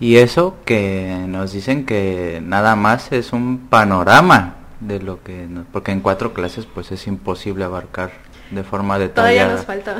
Y 0.00 0.16
eso 0.16 0.56
que 0.64 1.24
nos 1.26 1.52
dicen 1.52 1.84
que 1.84 2.40
nada 2.42 2.76
más 2.76 3.10
es 3.12 3.32
un 3.32 3.66
panorama 3.68 4.56
de 4.80 5.00
lo 5.00 5.22
que, 5.24 5.46
porque 5.72 5.90
en 5.90 6.00
cuatro 6.00 6.32
clases 6.32 6.66
pues 6.66 6.92
es 6.92 7.06
imposible 7.06 7.64
abarcar 7.64 8.12
de 8.50 8.62
forma 8.62 8.98
detallada. 8.98 9.32
Todavía 9.32 9.56
nos 9.56 9.66
falta. 9.66 9.96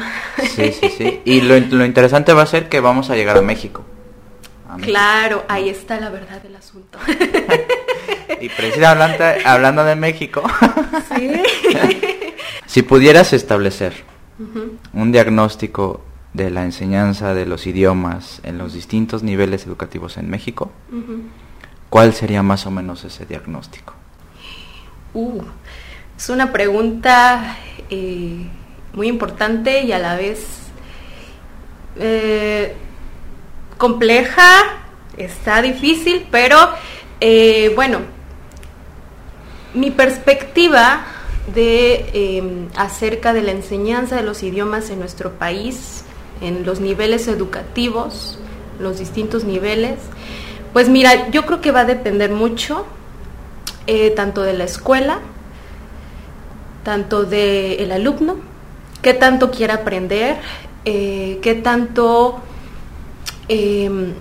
Sí, 0.55 0.73
sí, 0.73 0.89
sí. 0.97 1.21
Y 1.25 1.41
lo, 1.41 1.59
lo 1.59 1.85
interesante 1.85 2.33
va 2.33 2.43
a 2.43 2.47
ser 2.47 2.69
que 2.69 2.81
vamos 2.81 3.11
a 3.11 3.17
llegar 3.17 3.37
a 3.37 3.43
México. 3.43 3.85
Claro, 4.83 5.45
ahí 5.49 5.69
está 5.69 5.99
la 5.99 6.11
verdad 6.11 6.43
del 6.43 6.57
asunto. 6.57 6.99
y 8.41 8.49
precisamente 8.51 9.25
hablando 9.45 9.85
de 9.85 9.97
México, 9.97 10.43
si 12.67 12.83
pudieras 12.83 13.33
establecer 13.33 13.95
un 14.93 15.11
diagnóstico 15.11 16.03
de 16.35 16.51
la 16.51 16.65
enseñanza 16.65 17.35
de 17.35 17.47
los 17.47 17.67
idiomas 17.67 18.41
en 18.45 18.59
los 18.59 18.73
distintos 18.73 19.23
niveles 19.23 19.67
educativos 19.67 20.17
en 20.17 20.31
México, 20.31 20.71
¿cuál 21.91 22.13
sería 22.13 22.43
más 22.43 22.67
o 22.67 22.71
menos 22.71 23.05
ese 23.05 23.27
diagnóstico? 23.27 23.95
Uh, 25.15 25.43
es 26.17 26.29
una 26.29 26.53
pregunta 26.53 27.57
eh, 27.91 28.47
muy 28.93 29.09
importante 29.09 29.83
y 29.83 29.93
a 29.93 29.99
la 29.99 30.17
vez 30.17 30.45
eh, 31.97 32.75
compleja, 33.77 34.43
está 35.17 35.63
difícil, 35.63 36.27
pero 36.31 36.57
eh, 37.21 37.73
bueno, 37.75 38.01
mi 39.75 39.91
perspectiva 39.91 41.05
de 41.55 42.11
em, 42.13 42.69
acerca 42.77 43.33
de 43.33 43.43
la 43.43 43.53
enseñanza 43.53 44.17
de 44.17 44.23
los 44.23 44.43
idiomas 44.43 44.91
en 44.91 44.99
nuestro 44.99 45.33
país, 45.39 46.05
en 46.41 46.65
los 46.65 46.81
niveles 46.81 47.29
educativos, 47.29 48.39
los 48.79 48.99
distintos 48.99 49.45
niveles, 49.45 49.99
pues 50.73 50.89
mira, 50.89 51.31
yo 51.31 51.47
creo 51.47 51.61
que 51.61 51.73
va 51.73 51.81
a 51.81 51.85
depender 51.85 52.31
mucho 52.31 52.87
eh, 53.87 54.11
tanto 54.11 54.43
de 54.43 54.53
la 54.53 54.65
escuela, 54.65 55.21
tanto 56.85 57.25
del 57.25 57.91
alumno, 57.91 58.37
qué 59.03 59.15
tanto 59.15 59.51
quiere 59.51 59.73
aprender, 59.73 60.37
eh, 60.85 61.39
qué 61.43 61.55
tanto 61.55 62.41
em, 63.49 64.13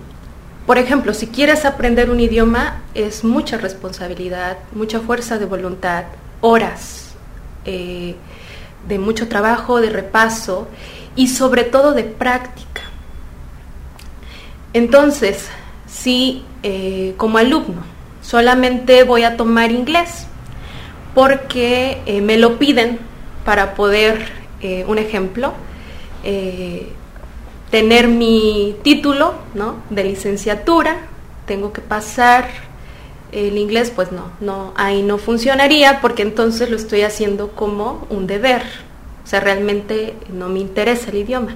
por 0.68 0.76
ejemplo, 0.76 1.14
si 1.14 1.28
quieres 1.28 1.64
aprender 1.64 2.10
un 2.10 2.20
idioma, 2.20 2.82
es 2.92 3.24
mucha 3.24 3.56
responsabilidad, 3.56 4.58
mucha 4.72 5.00
fuerza 5.00 5.38
de 5.38 5.46
voluntad, 5.46 6.04
horas 6.42 7.14
eh, 7.64 8.16
de 8.86 8.98
mucho 8.98 9.28
trabajo, 9.28 9.80
de 9.80 9.88
repaso 9.88 10.68
y 11.16 11.28
sobre 11.28 11.64
todo 11.64 11.92
de 11.92 12.04
práctica. 12.04 12.82
Entonces, 14.72 15.48
si 15.86 16.44
eh, 16.62 17.14
como 17.16 17.38
alumno 17.38 17.82
solamente 18.20 19.04
voy 19.04 19.22
a 19.22 19.36
tomar 19.36 19.70
inglés 19.70 20.26
porque 21.14 22.02
eh, 22.06 22.20
me 22.20 22.36
lo 22.36 22.58
piden 22.58 22.98
para 23.44 23.74
poder, 23.74 24.36
un 24.86 24.98
ejemplo, 24.98 25.54
tener 27.70 28.08
mi 28.08 28.76
título 28.82 29.34
¿no? 29.54 29.76
de 29.88 30.04
licenciatura, 30.04 30.96
tengo 31.46 31.72
que 31.72 31.80
pasar 31.80 32.48
el 33.32 33.58
inglés, 33.58 33.92
pues 33.94 34.10
no, 34.12 34.30
no, 34.40 34.72
ahí 34.76 35.02
no 35.02 35.18
funcionaría 35.18 36.00
porque 36.00 36.22
entonces 36.22 36.70
lo 36.70 36.76
estoy 36.76 37.02
haciendo 37.02 37.52
como 37.52 38.06
un 38.10 38.26
deber. 38.26 38.62
O 39.28 39.30
sea, 39.30 39.40
realmente 39.40 40.14
no 40.32 40.48
me 40.48 40.58
interesa 40.58 41.10
el 41.10 41.18
idioma. 41.18 41.54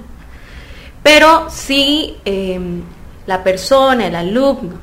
Pero 1.01 1.47
si 1.49 2.17
em, 2.23 2.83
la 3.25 3.43
persona, 3.43 4.05
el 4.05 4.15
alumno, 4.15 4.75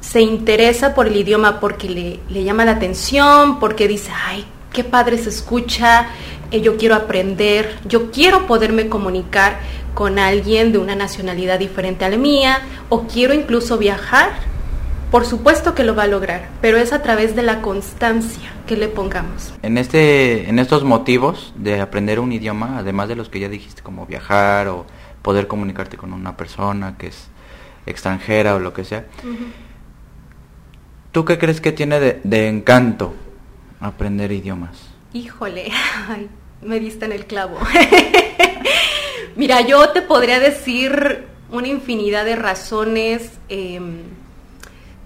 se 0.00 0.22
interesa 0.22 0.94
por 0.94 1.08
el 1.08 1.16
idioma 1.16 1.60
porque 1.60 2.22
le, 2.26 2.42
llama 2.42 2.64
la 2.64 2.70
atención, 2.70 3.60
porque 3.60 3.86
dice, 3.86 4.10
ay, 4.28 4.46
qué 4.72 4.82
padre 4.82 5.18
se 5.18 5.28
escucha, 5.28 6.06
eh, 6.50 6.62
yo 6.62 6.78
quiero 6.78 6.94
aprender, 6.94 7.76
yo 7.84 8.10
quiero 8.10 8.46
poderme 8.46 8.88
comunicar 8.88 9.58
con 9.92 10.18
alguien 10.18 10.72
de 10.72 10.78
una 10.78 10.94
nacionalidad 10.94 11.58
diferente 11.58 12.06
a 12.06 12.08
la 12.08 12.16
mía 12.16 12.62
o 12.88 13.02
quiero 13.02 13.34
incluso 13.34 13.76
viajar, 13.76 14.30
por 15.16 15.24
supuesto 15.24 15.74
que 15.74 15.82
lo 15.82 15.94
va 15.94 16.02
a 16.02 16.08
lograr, 16.08 16.46
pero 16.60 16.76
es 16.76 16.92
a 16.92 17.02
través 17.02 17.34
de 17.34 17.42
la 17.42 17.62
constancia 17.62 18.52
que 18.66 18.76
le 18.76 18.86
pongamos. 18.86 19.54
En 19.62 19.78
este 19.78 20.50
en 20.50 20.58
estos 20.58 20.84
motivos 20.84 21.54
de 21.56 21.80
aprender 21.80 22.20
un 22.20 22.32
idioma, 22.32 22.76
además 22.76 23.08
de 23.08 23.16
los 23.16 23.30
que 23.30 23.40
ya 23.40 23.48
dijiste 23.48 23.80
como 23.80 24.04
viajar 24.04 24.68
o 24.68 24.84
poder 25.22 25.46
comunicarte 25.46 25.96
con 25.96 26.12
una 26.12 26.36
persona 26.36 26.98
que 26.98 27.06
es 27.06 27.28
extranjera 27.86 28.56
o 28.56 28.58
lo 28.58 28.74
que 28.74 28.84
sea. 28.84 29.06
¿Tú 31.12 31.24
qué 31.24 31.38
crees 31.38 31.62
que 31.62 31.72
tiene 31.72 31.98
de, 31.98 32.20
de 32.22 32.48
encanto 32.48 33.14
aprender 33.80 34.30
idiomas? 34.32 34.90
Híjole, 35.14 35.72
me 36.60 36.78
diste 36.78 37.06
en 37.06 37.12
el 37.12 37.24
clavo. 37.24 37.56
Mira, 39.34 39.62
yo 39.62 39.88
te 39.92 40.02
podría 40.02 40.40
decir 40.40 41.24
una 41.50 41.68
infinidad 41.68 42.26
de 42.26 42.36
razones, 42.36 43.30
em, 43.48 44.25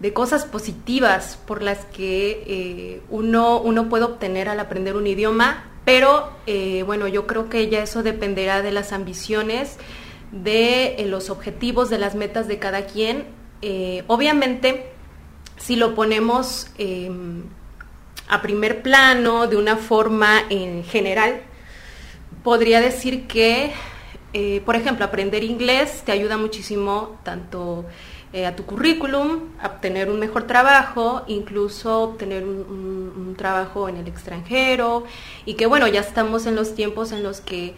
de 0.01 0.15
cosas 0.15 0.47
positivas 0.47 1.39
por 1.47 1.63
las 1.63 1.85
que 1.85 2.43
eh, 2.47 3.03
uno, 3.11 3.61
uno 3.61 3.89
puede 3.89 4.05
obtener 4.05 4.49
al 4.49 4.59
aprender 4.59 4.97
un 4.97 5.07
idioma, 5.07 5.65
pero 5.85 6.31
eh, 6.47 6.83
bueno, 6.85 7.07
yo 7.07 7.27
creo 7.27 7.51
que 7.51 7.69
ya 7.69 7.83
eso 7.83 8.03
dependerá 8.03 8.63
de 8.63 8.73
las 8.73 8.93
ambiciones 8.93 9.77
de 10.33 10.95
eh, 10.95 11.07
los 11.07 11.29
objetivos, 11.29 11.91
de 11.91 11.99
las 11.99 12.15
metas 12.15 12.49
de 12.49 12.59
cada 12.59 12.87
quien. 12.87 13.27
Obviamente, 14.07 14.87
si 15.59 15.77
lo 15.77 15.95
ponemos 15.95 16.69
em, 16.79 17.43
a 18.27 18.41
primer 18.41 18.81
plano, 18.81 19.49
de 19.49 19.57
una 19.59 19.77
forma 19.77 20.41
en 20.49 20.83
general, 20.83 21.43
podría 22.43 22.81
decir 22.81 23.27
que, 23.27 23.71
por 24.65 24.77
ejemplo, 24.77 25.05
aprender 25.05 25.45
inglés 25.45 26.01
te 26.07 26.13
ayuda 26.13 26.39
muchísimo 26.39 27.19
tanto 27.23 27.85
a 28.33 28.55
tu 28.55 28.65
currículum, 28.65 29.41
obtener 29.65 30.09
un 30.09 30.21
mejor 30.21 30.47
trabajo, 30.47 31.25
incluso 31.27 32.03
obtener 32.03 32.45
un, 32.45 33.35
trabajo 33.37 33.89
en 33.89 33.97
el 33.97 34.07
extranjero, 34.07 35.05
y 35.47 35.55
que 35.55 35.67
bueno, 35.67 35.89
ya 35.89 36.01
estamos 36.01 36.47
en 36.47 36.55
los 36.55 36.75
tiempos 36.75 37.11
en 37.11 37.23
los 37.23 37.41
que 37.41 37.75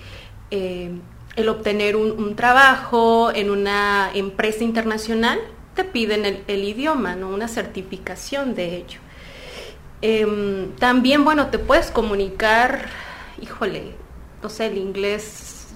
el 1.37 1.49
obtener 1.49 1.97
un, 1.97 2.37
trabajo 2.37 3.32
en 3.35 3.50
una 3.50 4.11
empresa 4.14 4.64
internacional, 4.64 5.38
te 5.75 5.85
piden 5.85 6.42
el, 6.47 6.64
idioma, 6.64 7.16
¿no? 7.16 7.28
una 7.28 7.49
certificación 7.49 8.54
de 8.54 8.76
ello. 8.76 9.00
Em, 10.02 10.73
también, 10.76 11.25
bueno, 11.25 11.47
te 11.49 11.59
puedes 11.59 11.90
comunicar, 11.90 12.88
híjole, 13.40 13.94
no 14.42 14.49
sé, 14.49 14.66
el 14.66 14.76
inglés, 14.76 15.68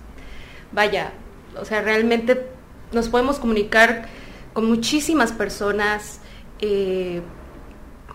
vaya, 0.72 1.12
o 1.58 1.64
sea, 1.64 1.80
realmente 1.80 2.46
nos 2.92 3.08
podemos 3.08 3.38
comunicar 3.38 4.08
con 4.56 4.64
muchísimas 4.64 5.32
personas. 5.32 6.18
Eh, 6.60 7.20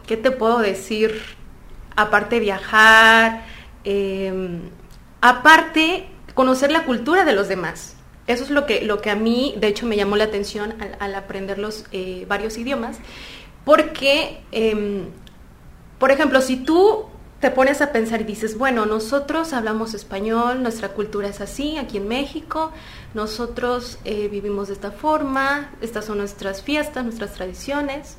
¿Qué 0.08 0.18
te 0.18 0.32
puedo 0.32 0.58
decir? 0.58 1.22
Aparte 1.96 2.38
de 2.38 2.42
viajar, 2.42 3.46
em, 3.84 4.62
aparte 5.22 6.08
conocer 6.34 6.72
la 6.72 6.84
cultura 6.84 7.26
de 7.26 7.34
los 7.34 7.48
demás. 7.48 7.96
Eso 8.26 8.44
es 8.44 8.50
lo 8.50 8.66
que, 8.66 8.82
lo 8.82 9.02
que 9.02 9.12
a 9.12 9.16
mí, 9.16 9.54
de 9.60 9.68
hecho, 9.68 9.86
me 9.86 9.96
llamó 9.96 10.16
la 10.16 10.24
atención 10.24 10.74
al, 11.00 11.14
aprender 11.14 11.60
los 11.60 11.86
eh, 11.92 12.26
varios 12.28 12.58
idiomas, 12.58 12.98
porque, 13.64 14.42
em, 14.52 15.10
por 16.00 16.10
ejemplo, 16.10 16.42
si 16.42 16.58
tú 16.58 17.06
te 17.42 17.52
pones 17.52 17.82
a 17.82 17.92
pensar 17.92 18.22
y 18.22 18.24
dices, 18.24 18.58
bueno, 18.58 18.86
nosotros 18.86 19.52
hablamos 19.52 19.94
español, 19.94 20.64
nuestra 20.64 20.90
cultura 20.90 21.28
es 21.28 21.42
así, 21.42 21.78
aquí 21.78 21.98
en 21.98 22.08
México, 22.08 22.72
nosotros 23.14 24.00
eh, 24.06 24.30
vivimos 24.30 24.68
de 24.68 24.76
esta 24.76 24.92
forma, 24.92 25.72
estas 25.82 26.06
son 26.06 26.20
nuestras 26.20 26.62
fiestas, 26.62 27.04
nuestras 27.04 27.34
tradiciones, 27.34 28.18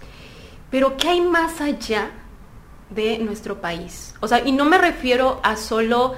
pero 0.71 0.97
¿qué 0.97 1.09
hay 1.09 1.21
más 1.21 1.61
allá 1.61 2.11
de 2.91 3.19
nuestro 3.19 3.61
país? 3.61 4.14
O 4.21 4.29
sea, 4.29 4.47
y 4.47 4.52
no 4.52 4.67
me 4.67 4.76
refiero 4.76 5.41
a 5.43 5.57
solo... 5.57 6.14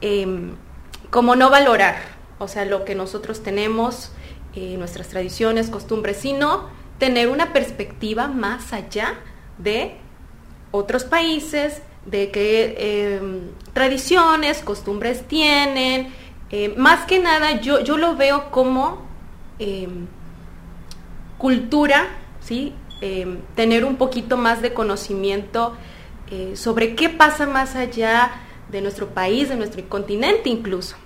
Em, 0.00 0.56
como 1.10 1.36
no 1.36 1.50
valorar, 1.50 1.96
o 2.38 2.48
sea, 2.48 2.64
lo 2.64 2.84
que 2.84 2.94
nosotros 2.94 3.42
tenemos, 3.42 4.12
eh, 4.54 4.76
nuestras 4.76 5.08
tradiciones, 5.08 5.70
costumbres, 5.70 6.18
sino 6.18 6.68
tener 6.98 7.28
una 7.28 7.52
perspectiva 7.52 8.28
más 8.28 8.72
allá 8.72 9.14
de 9.56 9.96
otros 10.70 11.04
países, 11.04 11.82
de 12.06 12.30
qué 12.30 13.16
em, 13.18 13.40
tradiciones, 13.72 14.60
costumbres 14.60 15.26
tienen. 15.28 16.12
Eh, 16.50 16.74
más 16.76 17.04
que 17.06 17.18
nada, 17.18 17.60
yo, 17.60 17.80
yo 17.80 17.96
lo 17.96 18.16
veo 18.16 18.50
como 18.50 19.02
em, 19.58 20.06
cultura, 21.36 22.08
¿sí? 22.40 22.74
Em, 23.00 23.38
tener 23.54 23.84
un 23.84 23.96
poquito 23.96 24.36
más 24.36 24.62
de 24.62 24.72
conocimiento 24.72 25.74
eh, 26.30 26.56
sobre 26.56 26.94
qué 26.94 27.08
pasa 27.08 27.46
más 27.46 27.76
allá 27.76 28.30
de 28.70 28.80
nuestro 28.80 29.08
país, 29.08 29.48
de 29.48 29.56
nuestro 29.56 29.88
continente 29.88 30.48
incluso. 30.48 30.96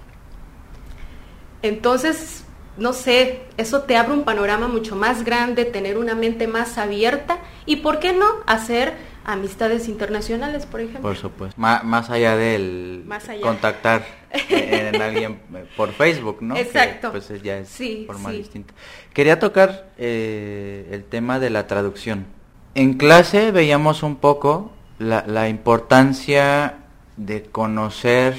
Entonces, 1.63 2.45
no 2.77 2.93
sé, 2.93 3.43
eso 3.57 3.83
te 3.83 3.97
abre 3.97 4.15
un 4.15 4.25
panorama 4.25 4.67
mucho 4.67 4.97
más 4.97 5.25
grande, 5.25 5.65
tener 5.65 5.99
una 5.99 6.15
mente 6.15 6.47
más 6.47 6.79
abierta 6.79 7.39
y, 7.67 7.77
¿por 7.77 8.01
qué 8.01 8.13
no?, 8.13 8.27
hacer 8.47 8.95
amistades 9.25 9.89
internacionales, 9.89 10.67
por 10.67 10.81
ejemplo. 10.81 11.03
Por 11.03 11.17
supuesto. 11.17 11.61
más 11.61 12.11
allá 12.11 12.37
del 12.37 13.05
contactar 13.41 14.05
en, 14.49 15.01
alguien 15.01 15.41
por 15.77 15.93
Facebook, 15.93 16.39
¿no? 16.41 16.57
Exacto. 16.57 17.11
pues 17.11 17.31
ya 17.43 17.59
es 17.59 17.79
forma 18.07 18.31
distinta. 18.31 18.75
Quería 19.13 19.39
tocar 19.39 19.91
eh, 19.99 20.89
el 20.91 21.05
tema 21.05 21.39
de 21.39 21.51
la 21.51 21.67
traducción. 21.67 22.27
En 22.75 22.95
clase 22.95 23.51
veíamos 23.53 24.03
un 24.03 24.17
poco 24.17 24.73
la, 24.99 25.25
la 25.27 25.49
importancia 25.49 26.79
de 27.17 27.43
conocer 27.45 28.35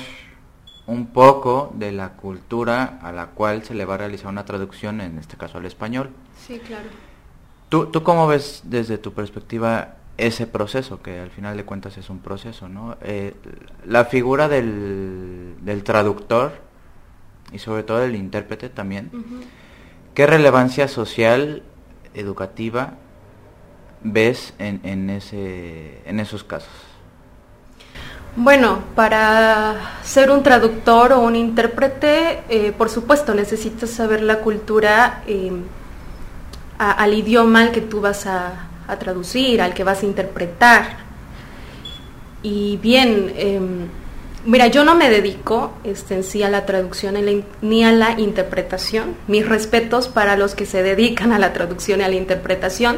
un 0.85 1.07
poco 1.07 1.71
de 1.75 1.91
la 1.91 2.13
cultura 2.13 2.99
a 3.01 3.11
la 3.11 3.27
cual 3.27 3.63
se 3.63 3.73
le 3.73 3.85
va 3.85 3.95
a 3.95 3.97
realizar 3.97 4.27
una 4.27 4.45
traducción, 4.45 4.99
en 5.01 5.17
este 5.17 5.37
caso 5.37 5.57
al 5.57 5.65
español. 5.65 6.09
Sí, 6.45 6.59
claro. 6.59 6.89
¿Tú, 7.69 7.87
tú 7.87 8.03
cómo 8.03 8.27
ves 8.27 8.61
desde 8.65 8.97
tu 8.97 9.13
perspectiva 9.13 9.95
ese 10.17 10.45
proceso, 10.47 11.01
que 11.01 11.19
al 11.19 11.31
final 11.31 11.57
de 11.57 11.65
cuentas 11.65 11.97
es 11.97 12.09
un 12.09 12.19
proceso, 12.19 12.69
¿no? 12.69 12.97
Eh, 13.01 13.33
la 13.85 14.05
figura 14.05 14.47
del, 14.47 15.55
del, 15.61 15.83
traductor 15.83 16.53
y 17.51 17.59
sobre 17.59 17.83
todo 17.83 17.99
del 17.99 18.15
intérprete 18.15 18.69
también, 18.69 19.09
¿qué 20.13 20.27
relevancia 20.27 20.87
social, 20.87 21.63
educativa 22.13 22.93
ves 24.03 24.53
en, 24.59 24.81
en, 24.83 25.09
ese, 25.09 26.01
en 26.05 26.19
esos 26.19 26.43
casos? 26.43 26.71
Bueno, 28.35 28.79
para 28.95 29.75
ser 30.03 30.31
un 30.31 30.41
traductor 30.43 31.13
o 31.13 31.19
un 31.21 31.35
intérprete, 31.35 32.43
eh, 32.49 32.71
por 32.71 32.89
supuesto, 32.89 33.33
necesitas 33.33 33.91
saber 33.91 34.21
la 34.21 34.39
cultura 34.39 35.23
em, 35.27 35.63
al 36.79 37.13
idioma 37.13 37.61
al 37.61 37.71
que 37.71 37.81
tú 37.81 38.01
vas 38.01 38.25
a, 38.25 38.69
traducir, 38.99 39.61
al 39.61 39.73
que 39.73 39.83
vas 39.83 40.03
a 40.03 40.05
interpretar. 40.05 40.97
Y 42.41 42.77
bien, 42.77 43.33
em, 43.37 43.87
mira, 44.45 44.67
yo 44.67 44.83
no 44.83 44.95
me 44.95 45.09
dedico 45.09 45.73
este, 45.83 46.15
en 46.15 46.23
sí 46.23 46.43
a 46.43 46.49
la 46.49 46.65
traducción 46.65 47.15
ni 47.61 47.83
a 47.83 47.91
la 47.91 48.19
interpretación. 48.19 49.15
Mis 49.27 49.47
respetos 49.47 50.07
para 50.07 50.35
los 50.37 50.55
que 50.55 50.65
se 50.65 50.83
dedican 50.83 51.31
a 51.33 51.39
la 51.39 51.53
traducción 51.53 52.01
y 52.01 52.03
a 52.03 52.09
la 52.09 52.15
interpretación. 52.15 52.97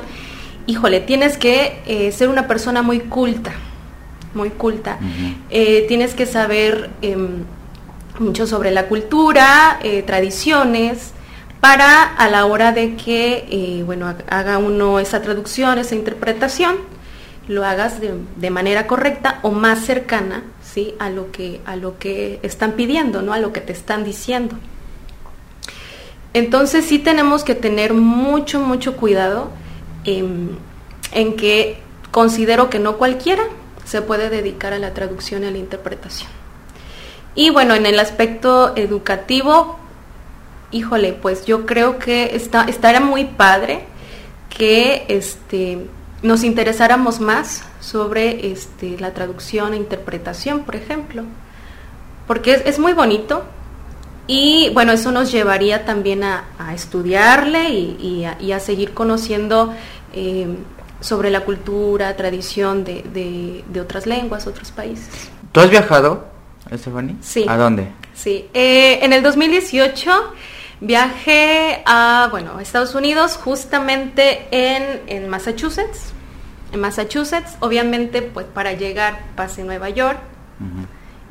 Híjole, 0.68 1.00
tienes 1.00 1.38
que 1.38 1.82
eh, 1.86 2.12
ser 2.12 2.30
una 2.30 2.48
persona 2.48 2.82
muy 2.82 3.00
culta 3.02 3.54
muy 4.36 4.50
culta, 4.52 5.00
eh, 5.50 5.86
tienes 5.88 6.14
que 6.14 6.26
saber 6.26 6.90
em, 7.02 7.46
mucho 8.20 8.46
sobre 8.46 8.72
la 8.72 8.88
cultura, 8.88 9.80
eh, 9.82 10.04
tradiciones, 10.04 11.14
para 11.60 12.04
a 12.04 12.30
la 12.30 12.46
hora 12.46 12.72
de 12.72 12.96
que, 12.96 13.48
eh, 13.50 13.84
bueno, 13.84 14.14
haga 14.30 14.58
uno 14.58 15.00
esa 15.00 15.22
traducción, 15.22 15.80
esa 15.80 15.96
interpretación, 15.96 16.78
lo 17.48 17.64
hagas 17.64 18.00
de, 18.02 18.50
manera 18.50 18.88
correcta 18.88 19.40
o 19.44 19.52
más 19.52 19.86
cercana, 19.86 20.44
¿sí? 20.64 20.96
A 21.00 21.10
lo 21.10 21.32
que, 21.32 21.62
a 21.66 21.76
lo 21.76 22.00
que 22.00 22.40
están 22.44 22.74
pidiendo, 22.74 23.22
¿no? 23.22 23.34
A 23.34 23.40
lo 23.40 23.54
que 23.54 23.62
te 23.62 23.74
están 23.74 24.04
diciendo. 24.04 24.56
Entonces 26.34 26.86
sí 26.86 27.00
tenemos 27.00 27.44
que 27.44 27.56
tener 27.56 27.94
mucho, 27.94 28.60
mucho 28.60 28.98
cuidado 28.98 29.52
en 30.06 30.58
que 31.38 31.80
considero 32.12 32.70
que 32.70 32.80
no 32.80 32.98
cualquiera 32.98 33.44
se 33.86 34.02
puede 34.02 34.30
dedicar 34.30 34.74
a 34.74 34.80
la 34.80 34.94
traducción 34.94 35.44
y 35.44 35.48
a 35.48 35.52
la 35.52 35.58
interpretación. 35.60 36.30
Y 37.36 37.50
bueno, 37.50 37.76
en 37.76 37.86
el 37.86 38.00
aspecto 38.00 38.76
educativo, 38.76 39.78
híjole, 40.76 41.14
pues 41.14 41.46
yo 41.46 41.66
creo 41.66 42.00
que 42.00 42.36
está, 42.36 42.66
estaría 42.66 43.00
muy 43.00 43.24
padre 43.24 43.86
que 44.50 45.06
este, 45.08 45.88
nos 46.22 46.44
interesáramos 46.44 47.22
más 47.22 47.64
sobre 47.80 48.52
este, 48.52 49.00
la 49.00 49.14
traducción 49.14 49.74
e 49.74 49.78
interpretación, 49.78 50.64
por 50.64 50.76
ejemplo, 50.76 51.24
porque 52.28 52.62
es, 52.66 52.78
muy 52.78 52.92
bonito 52.92 53.44
y 54.28 54.70
bueno, 54.74 54.92
eso 54.92 55.12
nos 55.12 55.32
llevaría 55.32 55.86
también 55.86 56.24
a, 56.24 56.44
estudiarle 56.74 57.70
y, 57.70 58.26
a, 58.26 58.60
seguir 58.60 58.94
conociendo 58.94 59.74
eh, 60.14 60.48
sobre 61.00 61.30
la 61.30 61.46
cultura, 61.46 62.18
tradición 62.18 62.84
de, 62.84 63.64
de, 63.66 63.80
otras 63.82 64.08
lenguas, 64.08 64.46
otros 64.46 64.72
países. 64.72 65.30
¿Tú 65.54 65.62
has 65.62 65.70
viajado, 65.70 66.26
Stephanie? 66.74 67.16
Sí. 67.22 67.46
¿A 67.48 67.56
dónde? 67.56 67.88
Sí, 68.14 68.50
eh, 68.54 69.00
en 69.04 69.14
el 69.14 69.22
2018 69.24 70.12
viajé 70.82 71.82
a, 71.86 72.28
bueno, 72.32 72.60
Estados 72.60 72.96
Unidos, 72.96 73.38
justamente 73.38 74.48
en, 74.52 75.02
en 75.08 75.30
Massachusetts. 75.30 76.14
En 76.72 76.80
Massachusetts, 76.80 77.58
obviamente, 77.60 78.22
pues 78.22 78.46
para 78.46 78.74
llegar 78.74 79.24
pasé 79.36 79.64
Nueva 79.64 79.90
York. 79.90 80.20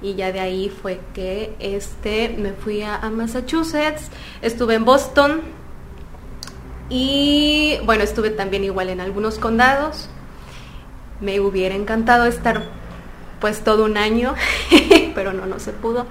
Y 0.02 0.14
ya 0.16 0.32
de 0.32 0.40
ahí 0.40 0.68
fue 0.68 1.00
que 1.14 1.54
este, 1.60 2.28
me 2.36 2.52
fui 2.52 2.82
a 2.82 2.98
Massachusetts, 3.10 4.10
estuve 4.42 4.74
en 4.74 4.84
Boston, 4.84 5.40
y 6.88 7.78
bueno, 7.84 8.04
estuve 8.04 8.30
también 8.30 8.64
igual 8.64 8.90
en 8.90 9.00
algunos 9.00 9.38
condados. 9.38 10.08
Me 11.20 11.40
hubiera 11.40 11.74
encantado 11.74 12.26
estar 12.26 12.62
pues 13.40 13.64
todo 13.64 13.84
un 13.84 13.96
año, 13.96 14.34
pero 15.14 15.32
no, 15.32 15.46
no 15.46 15.58
se 15.58 15.72
pudo. 15.72 16.06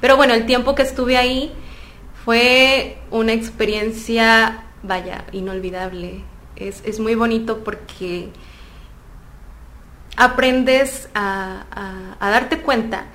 Pero 0.00 0.16
bueno, 0.16 0.34
el 0.34 0.46
tiempo 0.46 0.74
que 0.74 0.82
estuve 0.82 1.16
ahí 1.16 1.52
fue 2.30 2.96
una 3.10 3.32
experiencia, 3.32 4.62
vaya, 4.84 5.24
inolvidable. 5.32 6.22
Es, 6.54 6.80
es 6.84 7.00
muy 7.00 7.16
bonito 7.16 7.64
porque 7.64 8.28
aprendes 10.16 11.08
a, 11.12 11.64
darte 12.20 12.60
cuenta 12.60 13.06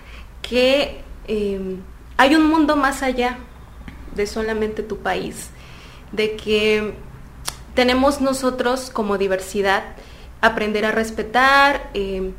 que 0.41 0.99
em, 1.29 1.77
hay 2.17 2.35
un 2.35 2.45
mundo 2.49 2.75
más 2.75 3.03
allá 3.03 3.37
de 4.15 4.27
solamente 4.27 4.83
tu 4.83 4.97
país, 4.97 5.49
de 6.11 6.35
que 6.35 6.93
tenemos 7.73 8.19
nosotros 8.19 8.89
como 8.89 9.17
diversidad 9.17 9.95
aprender 10.41 10.83
a 10.83 10.91
respetar 10.91 11.89
em, 11.93 12.33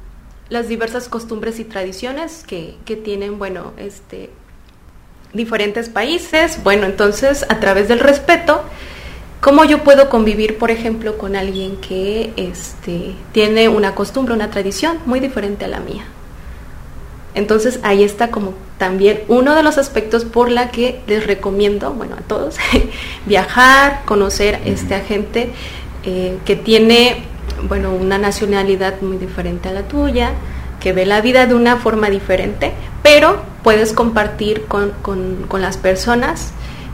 las 0.51 0.69
diversas 0.69 1.09
costumbres 1.09 1.59
y 1.59 1.65
tradiciones 1.65 2.45
que, 2.47 2.77
que, 2.85 2.97
tienen, 2.97 3.39
bueno, 3.39 3.73
este, 3.79 4.29
diferentes 5.37 5.89
países. 5.89 6.63
Bueno, 6.63 6.87
entonces 6.87 7.45
a 7.49 7.61
través 7.61 7.89
del 7.89 8.01
respeto 8.01 8.63
¿Cómo 9.41 9.65
yo 9.65 9.85
puedo 9.85 10.09
convivir, 10.09 10.59
por 10.59 10.73
ejemplo, 10.73 11.19
con 11.19 11.37
alguien 11.37 11.77
que 11.77 12.33
este, 12.37 13.15
tiene 13.31 13.69
una 13.69 13.95
costumbre, 13.95 14.35
una 14.35 14.51
tradición 14.51 14.99
muy 15.07 15.21
diferente 15.21 15.67
a 15.67 15.69
la 15.69 15.79
mía? 15.79 16.05
Entonces 17.35 17.79
ahí 17.83 18.03
está 18.03 18.33
como 18.33 18.55
también 18.77 19.23
uno 19.29 19.55
de 19.55 19.63
los 19.63 19.79
aspectos 19.79 20.25
por 20.25 20.51
la 20.51 20.71
que 20.71 21.01
les 21.07 21.27
recomiendo, 21.27 21.93
bueno, 21.93 22.17
a 22.17 22.23
todos, 22.23 22.57
viajar, 23.27 24.03
conocer 24.05 24.59
este, 24.65 24.97
a 24.97 25.01
gente 25.01 25.51
eh, 26.05 26.39
que 26.45 26.57
tiene, 26.57 27.23
bueno, 27.69 27.93
una 27.93 28.19
nacionalidad 28.19 29.01
muy 29.03 29.19
diferente 29.19 29.69
a 29.69 29.73
la 29.73 29.83
tuya, 29.83 30.33
que 30.81 30.93
ve 30.93 31.07
la 31.07 31.21
vida 31.21 31.47
de 31.47 31.55
una 31.55 31.77
forma 31.77 32.11
diferente, 32.11 32.73
pero 33.03 33.43
puedes 33.67 33.93
compartir 33.93 34.67
con, 34.67 34.93
con, 35.03 35.47
con 35.49 35.61
las 35.61 35.77
personas 35.77 36.53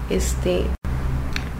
este, 0.08 0.64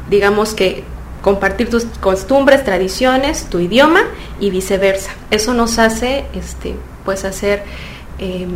digamos 0.09 0.55
que 0.55 0.85
compartir 1.21 1.69
tus 1.69 1.85
costumbres, 1.85 2.65
tradiciones, 2.65 3.45
tu 3.51 3.59
idioma 3.59 4.05
y 4.41 4.49
viceversa. 4.49 5.11
Eso 5.31 5.53
nos 5.53 5.79
hace, 5.79 6.25
este, 6.35 6.77
pues 7.05 7.27
hacer, 7.27 7.63
em, 8.19 8.49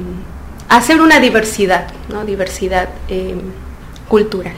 hacer 0.71 1.03
una 1.03 1.21
diversidad, 1.21 1.89
¿no? 2.09 2.25
Diversidad 2.25 2.89
em, 3.09 3.39
cultural. 4.09 4.57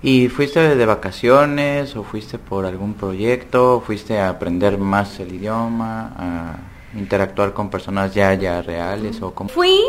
¿Y 0.00 0.28
fuiste 0.28 0.76
de 0.76 0.86
vacaciones 0.86 1.96
o 1.96 2.04
fuiste 2.04 2.38
por 2.38 2.66
algún 2.66 2.94
proyecto? 2.94 3.82
¿Fuiste 3.84 4.20
a 4.20 4.28
aprender 4.28 4.78
más 4.78 5.18
el 5.18 5.34
idioma, 5.34 6.12
a 6.16 6.56
interactuar 6.96 7.52
con 7.52 7.68
personas 7.68 8.14
ya, 8.14 8.32
ya 8.34 8.62
reales? 8.62 9.20
O 9.22 9.34
Fui 9.48 9.80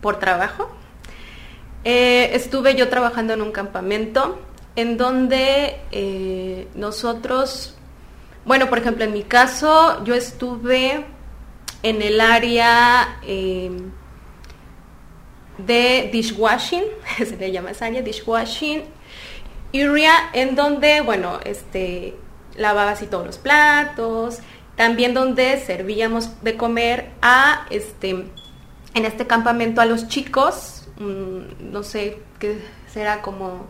por 0.00 0.18
trabajo. 0.18 0.70
Eh, 1.84 2.30
estuve 2.34 2.74
yo 2.74 2.88
trabajando 2.88 3.32
en 3.32 3.42
un 3.42 3.52
campamento 3.52 4.38
en 4.76 4.96
donde 4.96 5.80
eh, 5.90 6.68
nosotros, 6.74 7.74
bueno, 8.44 8.68
por 8.68 8.78
ejemplo, 8.78 9.04
en 9.04 9.12
mi 9.12 9.22
caso, 9.22 10.04
yo 10.04 10.14
estuve 10.14 11.04
en 11.82 12.02
el 12.02 12.20
área 12.20 13.18
em, 13.26 13.90
de 15.58 16.10
dishwashing, 16.12 16.84
se 17.18 17.36
le 17.36 17.50
llama 17.50 17.70
esa 17.70 17.86
área, 17.86 18.02
dishwashing 18.02 18.84
area, 19.74 20.30
en 20.32 20.54
donde, 20.54 21.00
bueno, 21.00 21.40
este, 21.44 22.14
lavaba 22.56 22.92
así 22.92 23.06
todos 23.06 23.26
los 23.26 23.38
platos, 23.38 24.38
también 24.76 25.14
donde 25.14 25.58
servíamos 25.60 26.42
de 26.42 26.56
comer 26.56 27.10
a, 27.20 27.66
este, 27.70 28.26
en 28.98 29.04
este 29.04 29.26
campamento 29.26 29.80
a 29.80 29.86
los 29.86 30.08
chicos, 30.08 30.88
mm, 30.98 31.72
no 31.72 31.82
sé, 31.82 32.18
qué 32.38 32.60
será 32.92 33.22
como 33.22 33.66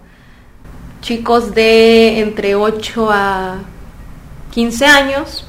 chicos 1.00 1.54
de 1.54 2.20
entre 2.20 2.54
8 2.54 3.10
a 3.10 3.58
15 4.50 4.86
años. 4.86 5.44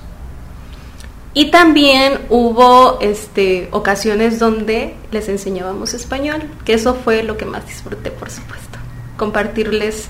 Y 1.33 1.51
también 1.51 2.19
hubo 2.29 2.99
este, 3.01 3.69
ocasiones 3.71 4.39
donde 4.39 4.95
les 5.11 5.29
enseñábamos 5.29 5.93
español, 5.93 6.43
que 6.65 6.73
eso 6.73 6.95
fue 6.95 7.23
lo 7.23 7.37
que 7.37 7.45
más 7.45 7.65
disfruté, 7.65 8.11
por 8.11 8.29
supuesto. 8.29 8.77
Compartirles 9.17 10.09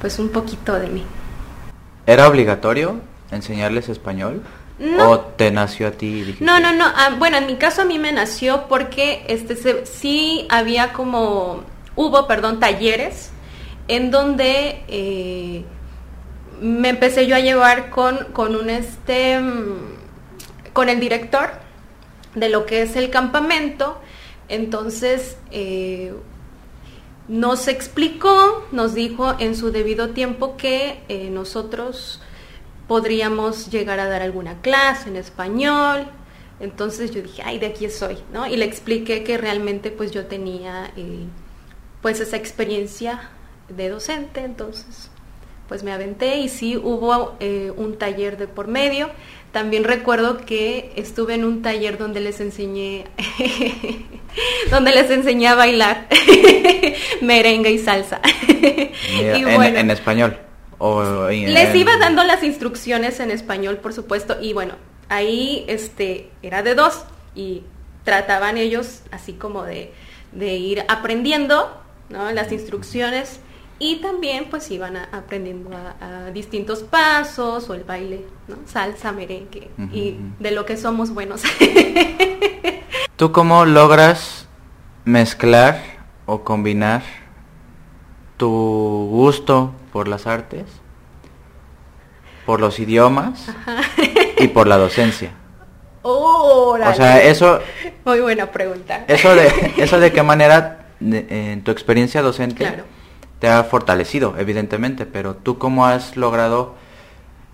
pues 0.00 0.18
un 0.18 0.30
poquito 0.30 0.74
de 0.74 0.88
mí. 0.88 1.04
¿Era 2.06 2.28
obligatorio 2.28 3.00
enseñarles 3.30 3.88
español? 3.88 4.42
¿O 4.98 5.18
te 5.20 5.50
nació 5.50 5.88
a 5.88 5.90
ti? 5.90 6.36
no, 6.40 6.58
no, 6.58 6.72
no. 6.72 6.86
Ah, 6.86 7.14
bueno, 7.18 7.36
en 7.36 7.46
mi 7.46 7.56
caso 7.56 7.82
a 7.82 7.84
mí 7.84 7.98
me 7.98 8.12
nació 8.12 8.66
porque 8.68 9.24
este, 9.28 9.84
sí 9.84 10.46
había 10.48 10.92
como, 10.94 11.64
hubo, 11.96 12.26
perdón, 12.26 12.60
talleres 12.60 13.30
en 13.88 14.10
donde 14.10 14.82
eh, 14.88 15.64
me 16.60 16.90
empecé 16.90 17.26
yo 17.26 17.36
a 17.36 17.40
llevar 17.40 17.90
con, 17.90 18.26
con 18.32 18.54
un 18.54 18.70
este 18.70 19.38
con 20.72 20.88
el 20.88 21.00
director 21.00 21.50
de 22.34 22.48
lo 22.48 22.66
que 22.66 22.82
es 22.82 22.96
el 22.96 23.10
campamento. 23.10 24.00
Entonces 24.48 25.36
eh, 25.50 26.14
nos 27.28 27.68
explicó, 27.68 28.66
nos 28.72 28.94
dijo 28.94 29.34
en 29.38 29.56
su 29.56 29.72
debido 29.72 30.10
tiempo 30.10 30.56
que 30.56 31.02
eh, 31.08 31.28
nosotros 31.30 32.20
podríamos 32.90 33.70
llegar 33.70 34.00
a 34.00 34.08
dar 34.08 34.20
alguna 34.20 34.62
clase 34.62 35.10
en 35.10 35.14
español. 35.14 36.08
Entonces 36.58 37.12
yo 37.12 37.22
dije, 37.22 37.40
ay, 37.44 37.60
de 37.60 37.66
aquí 37.66 37.88
soy, 37.88 38.18
¿no? 38.32 38.48
Y 38.48 38.56
le 38.56 38.64
expliqué 38.64 39.22
que 39.22 39.38
realmente 39.38 39.92
pues 39.92 40.10
yo 40.10 40.26
tenía 40.26 40.90
pues 42.02 42.18
esa 42.18 42.36
experiencia 42.36 43.30
de 43.68 43.90
docente, 43.90 44.40
entonces 44.40 45.08
pues 45.68 45.84
me 45.84 45.92
aventé 45.92 46.38
y 46.38 46.48
sí 46.48 46.76
hubo 46.76 47.36
eh, 47.38 47.72
un 47.76 47.96
taller 47.96 48.36
de 48.36 48.48
por 48.48 48.66
medio. 48.66 49.08
También 49.52 49.84
recuerdo 49.84 50.38
que 50.38 50.92
estuve 50.96 51.34
en 51.34 51.44
un 51.44 51.62
taller 51.62 51.96
donde 51.96 52.18
les 52.18 52.40
enseñé, 52.40 53.04
donde 54.72 54.90
les 54.90 55.08
enseñé 55.12 55.46
a 55.46 55.54
bailar 55.54 56.08
merengue 57.20 57.70
y 57.70 57.78
salsa. 57.78 58.20
y 58.58 59.44
bueno, 59.44 59.78
en, 59.78 59.92
español. 59.92 60.49
Les 61.30 61.74
iba 61.74 61.96
dando 61.98 62.24
las 62.24 62.42
instrucciones 62.42 63.20
en 63.20 63.30
español, 63.30 63.76
por 63.78 63.92
supuesto, 63.92 64.38
y 64.40 64.52
bueno, 64.52 64.74
ahí 65.08 65.64
este 65.68 66.30
era 66.42 66.62
de 66.62 66.74
dos 66.74 67.04
y 67.34 67.64
trataban 68.04 68.56
ellos 68.56 69.02
así 69.10 69.34
como 69.34 69.64
de, 69.64 69.92
de 70.32 70.56
ir 70.56 70.84
aprendiendo 70.88 71.70
¿no? 72.08 72.30
las 72.32 72.50
instrucciones 72.50 73.40
y 73.78 73.96
también 73.96 74.46
pues 74.50 74.70
iban 74.70 74.96
aprendiendo 74.96 75.70
a, 75.74 76.30
distintos 76.30 76.80
pasos 76.82 77.68
o 77.70 77.74
el 77.74 77.84
baile, 77.84 78.26
¿no? 78.48 78.56
salsa, 78.66 79.12
merengue 79.12 79.70
y 79.92 80.16
de 80.38 80.50
lo 80.50 80.66
que 80.66 80.76
somos 80.76 81.12
buenos. 81.12 81.42
¿Tú 83.16 83.32
cómo 83.32 83.64
logras 83.64 84.46
mezclar 85.04 85.82
o 86.26 86.44
combinar 86.44 87.02
tu 88.40 89.06
gusto 89.08 89.72
por 89.92 90.08
las 90.08 90.26
artes, 90.26 90.64
por 92.44 92.58
los 92.58 92.80
idiomas 92.80 93.46
y 94.38 94.48
por 94.48 94.66
la 94.66 94.78
docencia? 94.78 95.34
o 96.02 96.76
sea, 96.96 97.22
eso... 97.22 97.60
Muy 98.04 98.20
buena 98.20 98.46
pregunta. 98.50 99.04
Eso 99.06 99.36
de, 99.36 99.74
eso 99.76 100.00
de 100.00 100.10
qué 100.10 100.22
manera, 100.22 100.86
en 101.00 101.62
tu 101.62 101.70
experiencia 101.70 102.22
docente, 102.22 102.64
claro 102.64 102.84
te 103.40 103.48
ha 103.48 103.64
fortalecido, 103.64 104.34
evidentemente, 104.38 105.06
pero 105.06 105.34
tú 105.34 105.58
cómo 105.58 105.86
has 105.86 106.16
logrado 106.16 106.74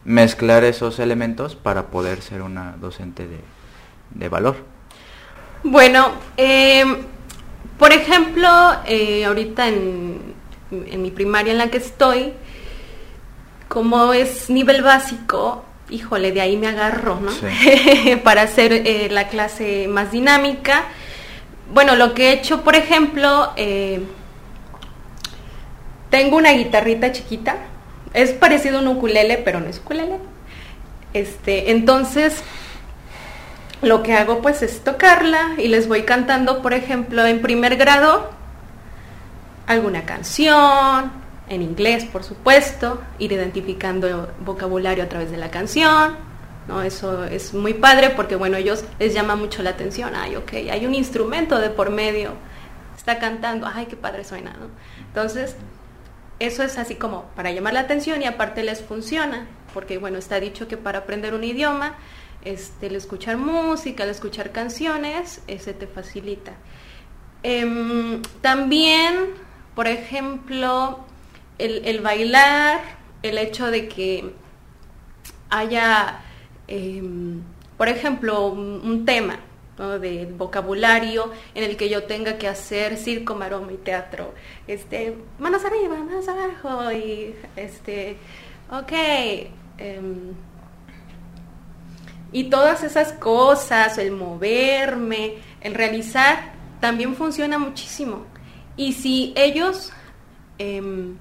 mezclar 0.05 0.65
esos 0.65 0.99
elementos 0.99 1.55
para 1.57 1.87
poder 1.87 2.21
ser 2.23 2.43
una 2.43 2.75
docente 2.81 3.27
de, 4.11 4.29
valor. 4.29 4.57
Bueno, 5.63 6.11
em, 6.37 6.99
por 7.79 7.93
ejemplo, 7.93 8.49
eh, 8.87 9.25
ahorita 9.25 9.69
en, 9.69 10.35
mi 10.71 11.11
primaria 11.11 11.53
en 11.53 11.59
la 11.59 11.71
que 11.71 11.79
estoy, 11.79 12.33
como 13.69 14.13
es 14.13 14.51
nivel 14.51 14.83
básico, 14.83 15.65
híjole, 15.91 16.33
de 16.33 16.41
ahí 16.41 16.57
me 16.57 16.69
agarro, 16.69 17.21
¿no? 17.21 17.31
para 18.25 18.43
hacer 18.43 18.73
eh, 18.73 19.09
la 19.11 19.29
clase 19.29 19.89
más 19.89 20.13
dinámica. 20.13 20.85
Bueno, 21.73 21.97
lo 21.97 22.15
que 22.15 22.29
he 22.29 22.33
hecho, 22.33 22.63
por 22.63 22.77
ejemplo, 22.77 23.53
eh, 23.57 24.01
tengo 26.11 26.37
una 26.37 26.53
guitarrita 26.53 27.13
chiquita. 27.13 27.57
Es 28.15 28.33
parecido 28.33 28.79
a 28.79 28.81
un 28.81 28.89
ukulele, 28.89 29.39
pero 29.39 29.61
no 29.61 29.67
es 29.67 29.79
ukulele. 29.79 30.19
Este, 31.13 31.71
entonces, 31.71 32.43
lo 33.83 34.03
que 34.03 34.15
hago 34.15 34.41
pues 34.41 34.63
es 34.63 34.83
tocarla 34.83 35.55
y 35.59 35.69
les 35.69 35.89
voy 35.89 36.03
cantando, 36.03 36.63
por 36.63 36.73
ejemplo, 36.75 37.27
en 37.27 37.43
primer 37.43 37.77
grado, 37.77 38.31
alguna 39.67 40.05
canción, 40.05 41.13
en 41.49 41.63
inglés, 41.63 42.05
por 42.05 42.25
supuesto, 42.25 43.01
ir 43.19 43.33
identificando 43.33 44.33
vocabulario 44.41 45.05
a 45.05 45.09
través 45.09 45.31
de 45.31 45.37
la 45.37 45.51
canción. 45.51 46.17
¿no? 46.69 46.83
Eso 46.83 47.25
es 47.25 47.55
muy 47.55 47.75
padre 47.75 48.11
porque, 48.11 48.37
bueno, 48.37 48.57
ellos 48.57 48.85
les 48.99 49.15
llama 49.15 49.37
mucho 49.37 49.63
la 49.63 49.71
atención. 49.71 50.15
Ay, 50.15 50.37
ok, 50.37 50.53
hay 50.71 50.87
un 50.87 50.95
instrumento 50.95 51.59
de 51.59 51.71
por 51.71 51.91
medio, 51.91 52.33
está 52.97 53.19
cantando, 53.19 53.69
ay, 53.73 53.87
qué 53.87 53.97
padre 53.97 54.25
suena. 54.25 54.57
Entonces, 55.07 55.57
eso 56.39 56.63
es 56.63 56.77
así 56.77 56.97
como 56.97 57.25
para 57.37 57.51
llamar 57.51 57.73
la 57.73 57.81
atención 57.81 58.21
y 58.23 58.27
aparte 58.27 58.63
les 58.63 58.83
funciona, 58.83 59.47
porque 59.73 59.99
bueno, 59.99 60.19
está 60.19 60.41
dicho 60.41 60.69
que 60.69 60.77
para 60.77 61.01
aprender 61.01 61.35
un 61.35 61.45
idioma, 61.45 61.95
este, 62.45 62.89
el 62.89 62.97
escuchar 62.97 63.37
música, 63.37 64.05
el 64.05 64.11
escuchar 64.11 64.51
canciones, 64.51 65.41
ese 65.47 65.73
te 65.73 65.87
facilita. 65.87 66.53
Em, 67.43 68.23
también, 68.41 69.35
por 69.77 69.89
ejemplo, 69.89 71.01
el, 71.59 72.01
bailar, 72.01 72.81
el 73.23 73.37
hecho 73.37 73.71
de 73.71 73.89
que 73.89 74.33
haya, 75.51 76.23
em, 76.67 77.43
por 77.77 77.89
ejemplo, 77.89 78.49
un, 78.49 79.05
tema 79.05 79.39
de 80.01 80.25
vocabulario 80.25 81.31
en 81.55 81.63
el 81.63 81.77
que 81.77 81.91
yo 81.91 82.05
tenga 82.05 82.39
que 82.39 82.49
hacer 82.49 82.97
circo, 82.97 83.35
maroma 83.35 83.71
y 83.71 83.77
teatro. 83.77 84.33
Este, 84.67 85.15
manos 85.39 85.63
arriba, 85.67 85.97
manos 85.99 86.27
abajo 86.27 86.91
y 86.93 87.35
este, 87.55 88.17
ok. 88.71 88.93
Em, 89.77 90.33
y 92.33 92.45
todas 92.45 92.83
esas 92.83 93.13
cosas, 93.13 93.99
el 93.99 94.13
moverme, 94.13 95.35
el 95.61 95.75
realizar, 95.75 96.53
también 96.81 97.15
funciona 97.15 97.59
muchísimo. 97.59 98.36
Y 98.77 98.93
si 98.93 99.33
ellos 99.37 99.93
em, 100.59 101.17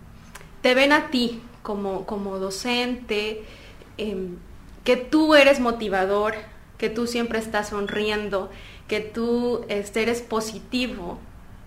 te 0.61 0.73
ven 0.73 0.91
a 0.91 1.07
ti 1.09 1.41
como, 1.63 2.05
como 2.05 2.37
docente, 2.37 3.43
em, 3.97 4.37
que 4.83 4.97
tú 4.97 5.35
eres 5.35 5.59
motivador, 5.59 6.35
que 6.77 6.89
tú 6.89 7.07
siempre 7.07 7.39
estás 7.39 7.69
sonriendo, 7.69 8.49
que 8.87 8.99
tú 8.99 9.65
este, 9.67 10.03
eres 10.03 10.21
positivo, 10.21 11.17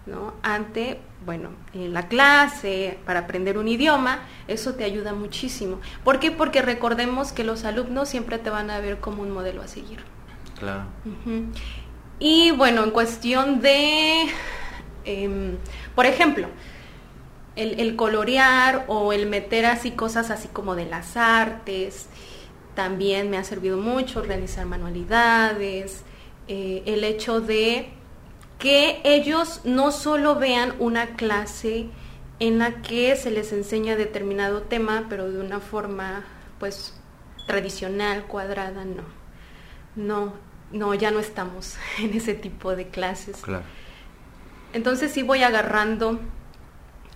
¿no? 0.07 0.35
Ante, 0.43 1.01
bueno, 1.25 1.51
en 1.75 1.93
la 1.93 2.09
clase, 2.09 2.99
para 3.05 3.21
aprender 3.21 3.59
un 3.59 3.69
idioma, 3.69 4.21
eso 4.47 4.75
te 4.75 4.85
ayuda 4.85 5.13
muchísimo. 5.15 5.81
¿Por 6.05 6.21
qué? 6.21 6.31
Porque 6.31 6.63
recordemos 6.63 7.33
que 7.33 7.45
los 7.45 7.65
alumnos 7.65 8.09
siempre 8.09 8.39
te 8.39 8.51
van 8.51 8.71
a 8.71 8.81
ver 8.81 9.01
como 9.01 9.23
un 9.23 9.31
modelo 9.31 9.63
a 9.63 9.69
seguir. 9.69 9.99
Claro. 10.59 10.85
Y 12.19 12.51
bueno, 12.53 12.85
en 12.85 12.91
cuestión 12.91 13.61
de, 13.61 14.27
em, 15.05 15.57
por 15.95 16.07
ejemplo, 16.07 16.49
el, 17.57 17.97
colorear 17.97 18.85
o 18.89 19.13
el 19.13 19.27
meter 19.27 19.67
así 19.67 19.91
cosas 19.91 20.31
así 20.31 20.49
como 20.49 20.77
de 20.77 20.87
las 20.87 21.17
artes, 21.17 22.07
también 22.75 23.31
me 23.31 23.39
ha 23.39 23.45
servido 23.45 23.79
mucho 23.79 24.23
realizar 24.23 24.65
manualidades, 24.67 26.05
eh, 26.47 26.83
el 26.87 27.03
hecho 27.03 27.41
de 27.41 27.91
que 28.59 29.01
ellos 29.05 29.61
no 29.65 29.91
solo 29.93 30.37
vean 30.37 30.75
una 30.79 31.17
clase 31.17 31.89
en 32.41 32.59
la 32.59 32.83
que 32.83 33.17
se 33.17 33.31
les 33.31 33.53
enseña 33.53 33.97
determinado 33.97 34.63
tema, 34.63 35.07
pero 35.09 35.31
de 35.31 35.41
una 35.41 35.61
forma 35.61 36.25
pues 36.59 36.95
tradicional, 37.47 38.25
cuadrada, 38.27 38.85
no. 38.85 39.03
No, 39.97 40.35
no, 40.71 40.95
ya 40.95 41.11
no 41.11 41.19
estamos 41.19 41.77
en 41.99 42.15
ese 42.15 42.35
tipo 42.35 42.77
de 42.77 42.89
clases. 42.89 43.39
Claro. 43.39 43.65
Entonces 44.73 45.13
sí 45.13 45.23
voy 45.23 45.43
agarrando 45.43 46.21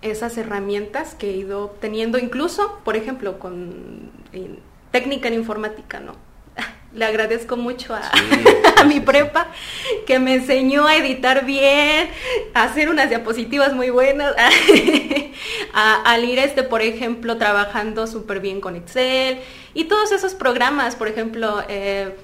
esas 0.03 0.37
herramientas 0.37 1.15
que 1.15 1.31
he 1.31 1.37
ido 1.37 1.65
obteniendo, 1.65 2.19
incluso, 2.19 2.81
por 2.85 2.97
ejemplo, 2.97 3.38
con 3.38 4.11
técnica 4.91 5.29
en 5.29 5.35
informática, 5.35 6.01
¿no? 6.01 6.17
Le 6.93 7.05
agradezco 7.05 7.57
mucho 7.57 7.95
a, 7.95 8.03
mi 8.85 9.01
prepa 9.01 9.47
que 10.07 10.19
me 10.19 10.35
enseñó 10.35 10.87
a 10.87 10.97
editar 10.97 11.47
bien, 11.47 12.11
a 12.53 12.65
hacer 12.65 12.88
unas 12.88 13.09
diapositivas 13.09 13.75
muy 13.75 13.91
buenas, 13.91 14.35
a, 15.73 16.03
al 16.03 16.25
ir, 16.25 16.38
este, 16.38 16.65
por 16.65 16.83
ejemplo, 16.83 17.38
trabajando 17.38 18.07
súper 18.07 18.41
bien 18.41 18.61
con 18.61 18.75
Excel 18.75 19.38
y 19.73 19.85
todos 19.85 20.11
esos 20.11 20.35
programas, 20.35 20.97
por 20.97 21.07
ejemplo, 21.07 21.62
eh, 21.69 22.17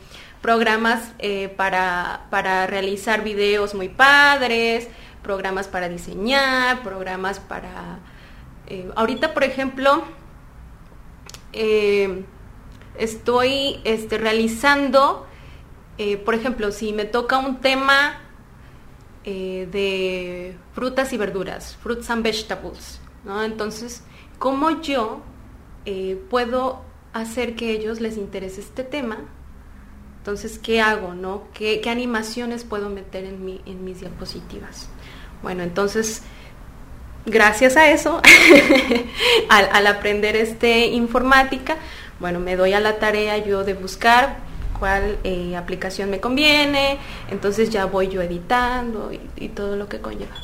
programas 0.42 1.12
eh, 1.18 1.48
para, 1.56 2.26
para 2.30 2.66
realizar 2.66 3.22
videos 3.22 3.74
muy 3.74 3.88
padres, 3.88 4.88
programas 5.28 5.68
para 5.68 5.90
diseñar, 5.90 6.82
programas 6.82 7.38
para... 7.38 7.98
Eh, 8.66 8.90
ahorita, 8.96 9.34
por 9.34 9.44
ejemplo, 9.44 10.02
eh, 11.52 12.24
estoy 12.96 13.82
este, 13.84 14.16
realizando, 14.16 15.26
eh, 15.98 16.16
por 16.16 16.34
ejemplo, 16.34 16.72
si 16.72 16.94
me 16.94 17.04
toca 17.04 17.36
un 17.36 17.60
tema 17.60 18.22
de 19.24 20.56
frutas 20.72 21.12
y 21.12 21.18
verduras, 21.18 21.76
fruits 21.82 22.08
and 22.08 22.22
vegetables, 22.22 22.98
¿no? 23.24 23.42
Entonces, 23.42 24.02
¿cómo 24.38 24.80
yo 24.80 25.20
puedo 26.30 26.80
hacer 27.12 27.54
que 27.54 27.68
a 27.68 27.72
ellos 27.72 28.00
les 28.00 28.16
interese 28.16 28.62
este 28.62 28.82
tema? 28.82 29.18
Entonces, 30.28 30.58
¿qué 30.58 30.82
hago, 30.82 31.14
no? 31.14 31.44
¿Qué, 31.54 31.80
qué 31.80 31.88
animaciones 31.88 32.62
puedo 32.62 32.90
meter 32.90 33.24
en, 33.24 33.46
mi, 33.46 33.62
en 33.64 33.82
mis 33.82 34.00
diapositivas? 34.00 34.90
Bueno, 35.42 35.62
entonces, 35.62 36.20
gracias 37.24 37.78
a 37.78 37.88
eso, 37.90 38.20
al, 39.48 39.86
aprender 39.86 40.36
este 40.36 40.88
informática, 40.88 41.78
bueno, 42.20 42.40
me 42.40 42.56
doy 42.56 42.74
a 42.74 42.80
la 42.80 42.98
tarea 42.98 43.38
yo 43.38 43.64
de 43.64 43.72
buscar 43.72 44.36
cuál 44.78 45.16
eh, 45.24 45.56
aplicación 45.56 46.10
me 46.10 46.20
conviene, 46.20 46.98
entonces 47.30 47.70
ya 47.70 47.86
voy 47.86 48.08
yo 48.08 48.20
editando 48.20 49.10
y, 49.34 49.48
todo 49.48 49.76
lo 49.76 49.88
que 49.88 50.02
conlleva. 50.02 50.36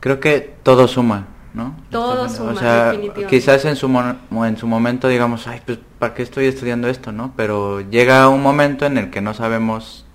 Creo 0.00 0.20
que 0.20 0.56
todo 0.62 0.86
suma, 0.88 1.26
¿no? 1.54 1.76
Todo 1.90 2.28
suma, 2.28 2.52
o 2.52 2.56
sea, 2.56 2.94
Quizás 3.28 3.64
en 3.64 3.76
su, 3.76 3.86
en 3.86 4.56
su 4.56 4.66
momento 4.66 5.08
digamos, 5.08 5.46
ay, 5.46 5.60
pues, 5.64 5.78
¿para 5.98 6.14
qué 6.14 6.22
estoy 6.22 6.46
estudiando 6.46 6.88
esto, 6.88 7.12
no? 7.12 7.32
Pero 7.36 7.80
llega 7.80 8.28
un 8.28 8.42
momento 8.42 8.86
en 8.86 8.98
el 8.98 9.10
que 9.10 9.20
no 9.20 9.34
sabemos 9.34 10.06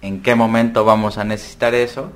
en 0.00 0.22
qué 0.22 0.34
momento 0.34 0.84
vamos 0.84 1.18
a 1.18 1.24
necesitar 1.24 1.74
eso 1.74 2.10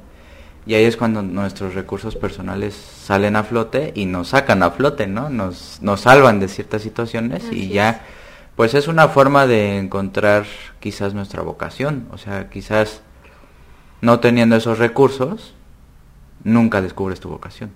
y 0.67 0.75
ahí 0.75 0.85
es 0.85 0.97
cuando 0.97 1.23
nuestros 1.23 1.75
recursos 1.75 2.17
personales 2.17 2.75
salen 2.75 3.37
a 3.37 3.45
flote 3.45 3.93
y 3.95 4.07
nos 4.07 4.29
sacan 4.29 4.65
a 4.65 4.73
flote, 4.73 5.07
¿no? 5.07 5.31
Nos, 5.31 5.79
nos 5.81 6.01
salvan 6.01 6.41
de 6.41 6.49
ciertas 6.49 6.83
situaciones 6.83 7.45
y 7.53 7.69
ya, 7.69 8.03
pues 8.57 8.75
es 8.75 8.89
una 8.89 9.07
forma 9.07 9.47
de 9.47 9.79
encontrar 9.79 10.45
quizás 10.81 11.15
nuestra 11.15 11.43
vocación. 11.43 12.09
O 12.11 12.19
sea, 12.19 12.51
quizás 12.51 13.03
no 14.01 14.19
teniendo 14.19 14.57
esos 14.57 14.81
recursos, 14.81 15.55
nunca 16.43 16.83
descubres 16.83 17.21
tu 17.21 17.29
vocación. 17.29 17.71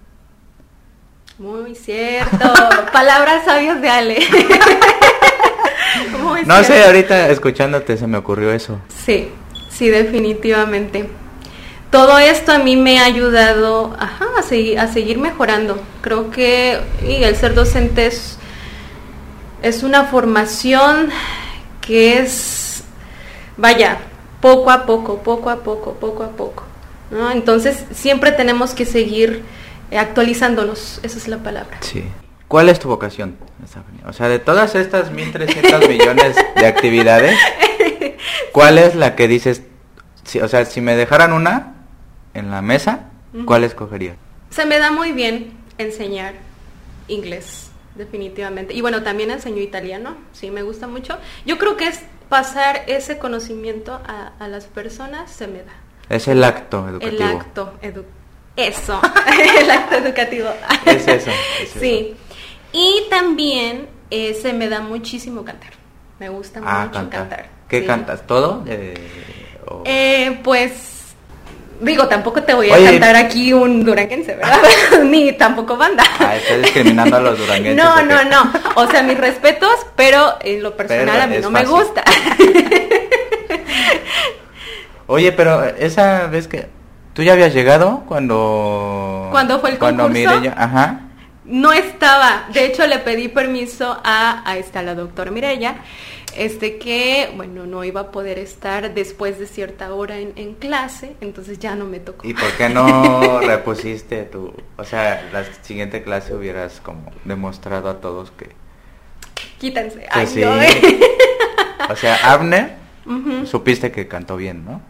Muy 1.40 1.74
cierto. 1.74 2.36
Palabras 2.92 3.46
sabias 3.46 3.80
de 3.80 3.88
Ale. 3.88 4.18
no 6.44 6.62
sé, 6.62 6.84
ahorita 6.84 7.30
escuchándote 7.30 7.96
se 7.96 8.06
me 8.06 8.18
ocurrió 8.18 8.52
eso. 8.52 8.78
Sí, 9.06 9.30
sí, 9.70 9.88
definitivamente 9.88 11.08
todo 11.90 12.18
esto 12.18 12.52
a 12.52 12.58
mí 12.58 12.76
me 12.76 13.00
ha 13.00 13.06
ayudado 13.06 13.96
a, 13.98 14.42
seguir, 14.42 14.78
a 14.78 14.86
seguir 14.86 15.16
mejorando. 15.16 15.80
Creo 16.02 16.30
que 16.30 16.78
el 17.02 17.34
ser 17.36 17.54
docente 17.54 18.06
es, 18.06 18.36
es 19.62 19.82
una 19.82 20.04
formación 20.04 21.08
que 21.80 22.18
es, 22.18 22.84
vaya, 23.56 23.96
poco 24.42 24.70
a 24.70 24.84
poco, 24.84 25.22
poco 25.22 25.48
a 25.48 25.56
poco, 25.56 25.94
poco 25.94 26.22
a 26.22 26.28
poco. 26.28 26.64
Entonces 27.32 27.86
siempre 27.92 28.30
tenemos 28.30 28.74
que 28.74 28.84
seguir 28.84 29.42
actualizándonos, 29.96 31.00
esa 31.02 31.18
es 31.18 31.28
la 31.28 31.38
palabra. 31.38 31.78
Sí. 31.80 32.04
¿Cuál 32.50 32.68
es 32.68 32.80
tu 32.80 32.88
vocación? 32.88 33.36
O 34.08 34.12
sea, 34.12 34.28
de 34.28 34.40
todas 34.40 34.74
estas 34.74 35.12
1.300 35.12 35.88
millones 35.88 36.36
de 36.56 36.66
actividades, 36.66 37.38
¿cuál 38.52 38.78
es 38.78 38.96
la 38.96 39.14
que 39.14 39.28
dices, 39.28 39.62
o 40.42 40.48
sea, 40.48 40.64
si 40.64 40.80
me 40.80 40.96
dejaran 40.96 41.32
una, 41.32 41.74
en 42.34 42.50
la 42.50 42.60
mesa, 42.60 43.10
¿cuál 43.44 43.62
escogería? 43.62 44.16
Se 44.50 44.66
me 44.66 44.80
da 44.80 44.90
muy 44.90 45.12
bien 45.12 45.52
enseñar 45.78 46.34
inglés, 47.06 47.70
definitivamente. 47.94 48.74
Y 48.74 48.80
bueno, 48.80 49.04
también 49.04 49.30
enseño 49.30 49.62
italiano, 49.62 50.16
sí, 50.32 50.50
me 50.50 50.62
gusta 50.62 50.88
mucho. 50.88 51.18
Yo 51.46 51.56
creo 51.56 51.76
que 51.76 51.86
es 51.86 52.00
pasar 52.28 52.82
ese 52.86 53.18
conocimiento 53.18 54.00
a, 54.04 54.48
las 54.48 54.64
personas, 54.64 55.30
se 55.30 55.46
me 55.46 55.58
da. 55.58 55.72
Es 56.08 56.26
el 56.26 56.42
acto 56.42 56.88
educativo. 56.88 57.22
El 57.22 57.36
acto 57.36 57.74
Eso, 58.66 59.00
el 59.60 59.70
acto 59.70 59.96
educativo. 59.96 60.48
Es 60.84 61.08
eso. 61.08 61.30
sí. 61.78 62.14
Y 62.72 63.04
también 63.08 63.88
eh, 64.10 64.38
se 64.40 64.52
me 64.52 64.68
da 64.68 64.80
muchísimo 64.80 65.44
cantar. 65.44 65.70
Me 66.18 66.28
gusta 66.28 66.60
ah, 66.64 66.86
mucho 66.86 67.10
cantar. 67.10 67.48
¿Qué 67.68 67.86
cantas? 67.86 68.26
¿Todo? 68.26 68.64
Eh, 68.66 68.94
eh, 69.84 70.40
pues 70.42 71.00
Digo, 71.80 72.06
tampoco 72.08 72.42
te 72.42 72.52
voy 72.52 72.70
a 72.70 72.76
cantar 72.76 73.16
aquí 73.16 73.54
un 73.54 73.84
duranguense, 73.84 74.36
¿verdad? 74.36 74.60
Ni 75.04 75.32
tampoco 75.32 75.76
banda. 75.78 76.04
Ah, 76.18 76.36
estás 76.36 76.60
discriminando 76.60 77.16
a 77.16 77.20
los 77.20 77.38
duranguenses. 77.38 77.82
No, 77.82 78.02
no, 78.02 78.22
no. 78.24 78.52
O 78.76 78.86
sea, 78.86 79.02
mis 79.02 79.16
respetos, 79.16 79.86
pero 79.96 80.36
en 80.42 80.62
lo 80.62 80.76
personal 80.76 81.22
a 81.22 81.26
mí 81.26 81.38
no 81.40 81.50
me 81.50 81.64
gusta. 81.64 82.04
Oye, 85.06 85.32
pero 85.32 85.64
esa 85.64 86.26
vez 86.26 86.46
que 86.46 86.68
tú 87.12 87.22
ya 87.22 87.32
habías 87.32 87.54
llegado 87.54 88.04
cuando 88.06 89.28
¿Cuándo 89.30 89.60
fue 89.60 89.70
el 89.70 89.78
cuando 89.78 90.04
concurso? 90.04 90.52
ajá. 90.56 91.00
no 91.44 91.72
estaba. 91.72 92.44
De 92.52 92.66
hecho, 92.66 92.86
le 92.86 92.98
pedí 92.98 93.28
permiso 93.28 94.00
a, 94.04 94.48
a 94.48 94.56
esta, 94.56 94.82
la 94.82 94.94
doctora 94.94 95.30
Mirella, 95.30 95.76
este 96.36 96.78
que, 96.78 97.32
bueno, 97.34 97.66
no 97.66 97.82
iba 97.84 98.02
a 98.02 98.10
poder 98.10 98.38
estar 98.38 98.94
después 98.94 99.38
de 99.38 99.46
cierta 99.46 99.92
hora 99.94 100.18
en, 100.18 100.32
en 100.36 100.54
clase, 100.54 101.16
entonces 101.20 101.58
ya 101.58 101.74
no 101.74 101.86
me 101.86 101.98
tocó. 101.98 102.26
¿Y 102.26 102.34
por 102.34 102.52
qué 102.56 102.68
no 102.68 103.40
repusiste 103.46 104.22
tu, 104.24 104.52
o 104.76 104.84
sea, 104.84 105.28
la 105.32 105.44
siguiente 105.62 106.02
clase 106.02 106.34
hubieras 106.34 106.80
como 106.80 107.10
demostrado 107.24 107.90
a 107.90 108.00
todos 108.00 108.30
que... 108.30 108.50
Quítense. 109.58 110.06
Ay, 110.10 110.26
sí. 110.26 110.40
no, 110.40 110.60
eh. 110.60 111.00
O 111.90 111.96
sea, 111.96 112.32
Abner, 112.32 112.76
supiste 113.44 113.90
que 113.90 114.06
cantó 114.06 114.36
bien, 114.36 114.64
¿no? 114.64 114.80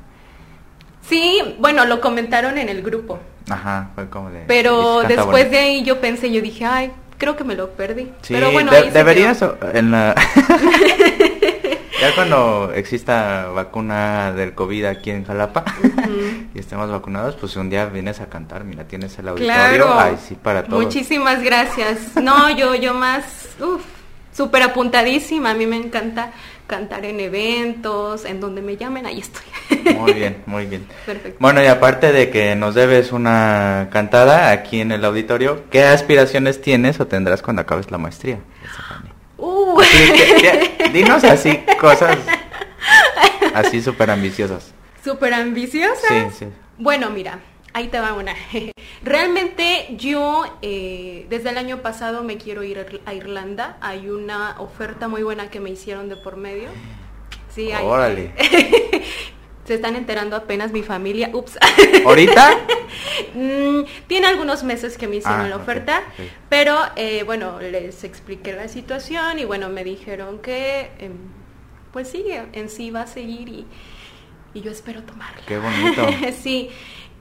Sí, 1.10 1.42
bueno, 1.58 1.84
lo 1.84 2.00
comentaron 2.00 2.56
en 2.56 2.68
el 2.70 2.80
grupo. 2.82 3.18
Ajá, 3.50 3.90
fue 3.94 4.08
como 4.08 4.30
de... 4.30 4.44
Pero 4.46 5.00
"Sí, 5.02 5.08
canta 5.08 5.08
después 5.16 5.44
bonito". 5.44 5.50
de 5.50 5.58
ahí 5.58 5.82
yo 5.82 6.00
pensé, 6.00 6.30
yo 6.32 6.40
dije, 6.40 6.64
ay, 6.64 6.92
creo 7.18 7.36
que 7.36 7.44
me 7.44 7.54
lo 7.56 7.70
perdí. 7.72 8.04
Sí, 8.22 8.32
Pero 8.32 8.50
bueno, 8.52 8.70
de- 8.70 8.78
ahí 8.78 8.90
deberías 8.90 9.44
en 9.74 9.90
la... 9.90 10.14
ya 12.00 12.14
cuando 12.14 12.72
exista 12.74 13.48
vacuna 13.54 14.32
del 14.32 14.54
COVID 14.54 14.84
aquí 14.86 15.10
en 15.10 15.24
Jalapa 15.24 15.64
y 16.54 16.58
estemos 16.58 16.90
vacunados, 16.90 17.36
pues 17.36 17.56
un 17.56 17.68
día 17.70 17.86
vienes 17.86 18.20
a 18.20 18.26
cantar, 18.28 18.64
mira, 18.64 18.84
tienes 18.84 19.18
el 19.18 19.28
auditorio, 19.28 19.52
Claro. 19.86 19.98
ay, 19.98 20.16
sí, 20.26 20.36
para 20.40 20.64
todos. 20.64 20.82
Muchísimas 20.84 21.42
gracias. 21.42 22.16
No, 22.22 22.50
yo, 22.56 22.74
yo 22.74 22.94
más, 22.94 23.48
uff, 23.60 23.82
súper 24.32 24.62
apuntadísima. 24.62 25.50
A 25.50 25.54
mí 25.54 25.66
me 25.66 25.76
encanta 25.76 26.30
cantar 26.70 27.04
en 27.04 27.18
eventos, 27.18 28.24
en 28.24 28.38
donde 28.40 28.62
me 28.62 28.76
llamen, 28.76 29.04
ahí 29.04 29.18
estoy. 29.18 29.42
Muy 29.96 30.12
bien, 30.12 30.42
muy 30.46 30.66
bien. 30.66 30.86
Perfecto. 31.06 31.36
Bueno, 31.40 31.60
y 31.62 31.66
aparte 31.66 32.12
de 32.12 32.30
que 32.30 32.54
nos 32.54 32.76
debes 32.76 33.10
una 33.10 33.88
cantada 33.90 34.52
aquí 34.52 34.80
en 34.80 34.92
el 34.92 35.04
auditorio, 35.04 35.64
¿qué 35.68 35.82
aspiraciones 35.82 36.62
tienes 36.62 37.00
o 37.00 37.08
tendrás 37.08 37.42
cuando 37.42 37.62
acabes 37.62 37.90
la 37.90 37.98
maestría? 37.98 38.38
Uh, 39.36 39.80
Así 39.80 40.12
que, 40.12 40.42
ya, 40.42 40.88
dinos 40.92 41.24
así 41.24 41.58
cosas 41.80 42.16
así 43.52 43.82
súper 43.82 44.10
ambiciosas. 44.10 44.72
súper 45.02 45.34
ambiciosa. 45.34 46.06
Sí, 46.08 46.36
sí. 46.38 46.46
Bueno, 46.78 47.10
mira, 47.10 47.40
ahí 47.72 47.88
te 47.88 48.00
va 48.00 48.12
una. 48.14 48.34
Realmente 49.02 49.88
yo 49.96 50.44
eh, 50.62 51.26
desde 51.30 51.50
el 51.50 51.58
año 51.58 51.78
pasado 51.82 52.22
me 52.22 52.36
quiero 52.36 52.62
ir 52.62 52.78
a 52.78 52.86
Ir- 52.86 53.00
a 53.06 53.14
Irlanda. 53.14 53.76
Hay 53.80 54.08
una 54.08 54.56
oferta 54.60 55.08
muy 55.08 55.22
buena 55.22 55.50
que 55.50 55.60
me 55.60 55.70
hicieron 55.70 56.08
de 56.08 56.16
por 56.16 56.36
medio. 56.36 56.68
Sí, 57.48 57.72
hay. 57.72 57.84
Órale. 57.84 58.32
Se 59.64 59.74
están 59.74 59.94
enterando 59.94 60.34
apenas 60.34 60.72
mi 60.72 60.82
familia. 60.82 61.30
Ups. 61.32 61.56
¿Ahorita? 62.04 62.58
Mm, 63.34 63.82
tiene 64.08 64.26
algunos 64.26 64.64
meses 64.64 64.98
que 64.98 65.06
me 65.06 65.16
hicieron 65.16 65.42
Ah, 65.42 65.48
la 65.48 65.56
oferta, 65.56 66.02
pero 66.48 66.76
eh, 66.96 67.22
bueno, 67.24 67.60
les 67.60 68.02
expliqué 68.02 68.52
la 68.52 68.66
situación 68.68 69.38
y 69.38 69.44
bueno, 69.44 69.68
me 69.68 69.84
dijeron 69.84 70.40
que 70.40 70.90
em, 70.98 71.12
pues 71.92 72.08
sí, 72.08 72.24
en 72.52 72.68
sí 72.68 72.90
va 72.90 73.02
a 73.02 73.06
seguir 73.06 73.48
y, 73.48 73.66
y 74.54 74.60
yo 74.60 74.72
espero 74.72 75.02
tomarla. 75.04 75.42
Qué 75.46 75.58
bonito. 75.58 76.06
sí, 76.42 76.70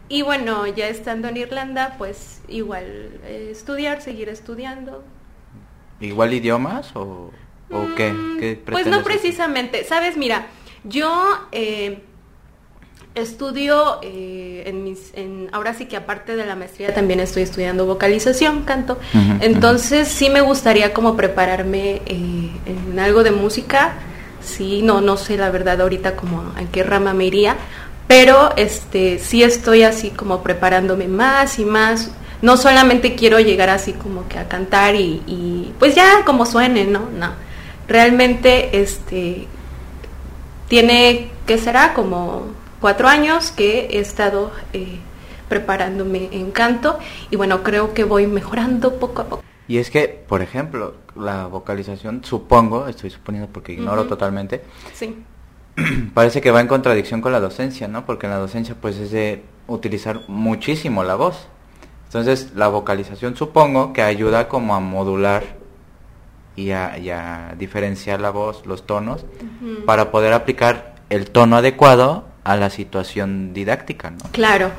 y 0.09 0.23
bueno, 0.23 0.65
ya 0.67 0.87
estando 0.87 1.27
en 1.27 1.37
Irlanda, 1.37 1.95
pues 1.97 2.41
igual 2.47 3.19
eh, 3.23 3.49
estudiar, 3.51 4.01
seguir 4.01 4.27
estudiando. 4.29 5.03
¿Igual 6.01 6.33
idiomas 6.33 6.95
o, 6.95 7.31
o 7.71 7.87
qué? 7.95 8.11
Mm, 8.11 8.39
¿Qué 8.39 8.61
Pues 8.65 8.87
no 8.87 9.03
precisamente, 9.03 9.83
sabes, 9.83 10.17
mira, 10.17 10.47
yo 10.83 11.11
eh, 11.51 12.01
estudio 13.15 13.99
eh, 14.01 14.63
en 14.65 14.83
mis, 14.83 15.11
en, 15.13 15.49
ahora 15.51 15.73
sí 15.73 15.85
que 15.85 15.97
aparte 15.97 16.35
de 16.35 16.45
la 16.45 16.55
maestría 16.55 16.93
también 16.93 17.19
estoy 17.19 17.43
estudiando 17.43 17.85
vocalización, 17.85 18.63
canto, 18.63 18.97
entonces 19.41 20.07
sí 20.07 20.29
me 20.29 20.41
gustaría 20.41 20.93
como 20.93 21.15
prepararme 21.15 22.01
eh, 22.05 22.51
en 22.65 22.99
algo 22.99 23.23
de 23.23 23.31
música, 23.31 23.93
sí, 24.41 24.81
no, 24.81 25.01
no 25.01 25.17
sé 25.17 25.37
la 25.37 25.49
verdad 25.49 25.81
ahorita 25.81 26.15
como 26.15 26.53
en 26.57 26.67
qué 26.67 26.83
rama 26.83 27.13
me 27.13 27.25
iría, 27.25 27.57
pero 28.09 28.55
este 28.57 29.19
sí 29.19 29.43
estoy 29.43 29.83
así 29.83 30.09
como 30.09 30.41
preparándome 30.41 31.07
más 31.07 31.59
y 31.59 31.63
más. 31.63 32.11
No 32.41 32.57
solamente 32.57 33.13
quiero 33.13 33.39
llegar 33.39 33.69
así 33.69 33.93
como 33.93 34.27
que 34.27 34.39
a 34.39 34.47
cantar 34.47 34.95
y, 34.95 35.21
y, 35.27 35.75
pues 35.77 35.93
ya 35.93 36.25
como 36.25 36.47
suene, 36.47 36.85
¿no? 36.85 37.07
No. 37.11 37.33
Realmente 37.87 38.81
este 38.81 39.45
tiene 40.67 41.29
que 41.45 41.59
será 41.59 41.93
como 41.93 42.47
cuatro 42.81 43.07
años 43.07 43.51
que 43.51 43.89
he 43.91 43.99
estado 43.99 44.53
eh, 44.73 44.97
preparándome 45.47 46.29
en 46.31 46.49
canto 46.49 46.97
y 47.29 47.35
bueno 47.35 47.61
creo 47.61 47.93
que 47.93 48.05
voy 48.05 48.25
mejorando 48.25 48.97
poco 48.97 49.21
a 49.21 49.25
poco. 49.25 49.43
Y 49.67 49.77
es 49.77 49.91
que, 49.91 50.07
por 50.07 50.41
ejemplo, 50.41 50.95
la 51.15 51.45
vocalización, 51.45 52.23
supongo, 52.23 52.87
estoy 52.87 53.11
suponiendo 53.11 53.53
porque 53.53 53.73
ignoro 53.73 54.07
totalmente, 54.07 54.63
Sí. 54.95 55.15
parece 56.13 56.41
que 56.41 56.51
va 56.51 56.61
en 56.61 56.67
contradicción 56.67 57.21
con 57.21 57.31
la 57.31 57.39
docencia, 57.39 57.87
¿no? 57.87 58.05
Porque 58.05 58.27
en 58.27 58.31
la 58.31 58.39
docencia 58.39 58.75
pues 58.79 58.97
es 58.97 59.11
de 59.11 59.43
utilizar 59.67 60.21
muchísimo 60.27 61.03
la 61.03 61.15
voz. 61.15 61.47
Entonces 62.05 62.51
la 62.55 62.67
vocalización 62.67 63.35
supongo 63.35 63.93
que 63.93 64.01
ayuda 64.01 64.47
como 64.47 64.75
a 64.75 64.79
modular 64.79 65.43
y 66.55 66.71
a, 66.71 66.97
y 66.97 67.09
a 67.09 67.55
diferenciar 67.57 68.19
la 68.19 68.31
voz, 68.31 68.65
los 68.65 68.85
tonos, 68.85 69.25
para 69.85 70.11
poder 70.11 70.33
aplicar 70.33 70.95
el 71.09 71.29
tono 71.29 71.57
adecuado 71.57 72.25
a 72.43 72.55
la 72.57 72.69
situación 72.69 73.53
didáctica, 73.53 74.11
¿no? 74.11 74.17
Claro, 74.31 74.71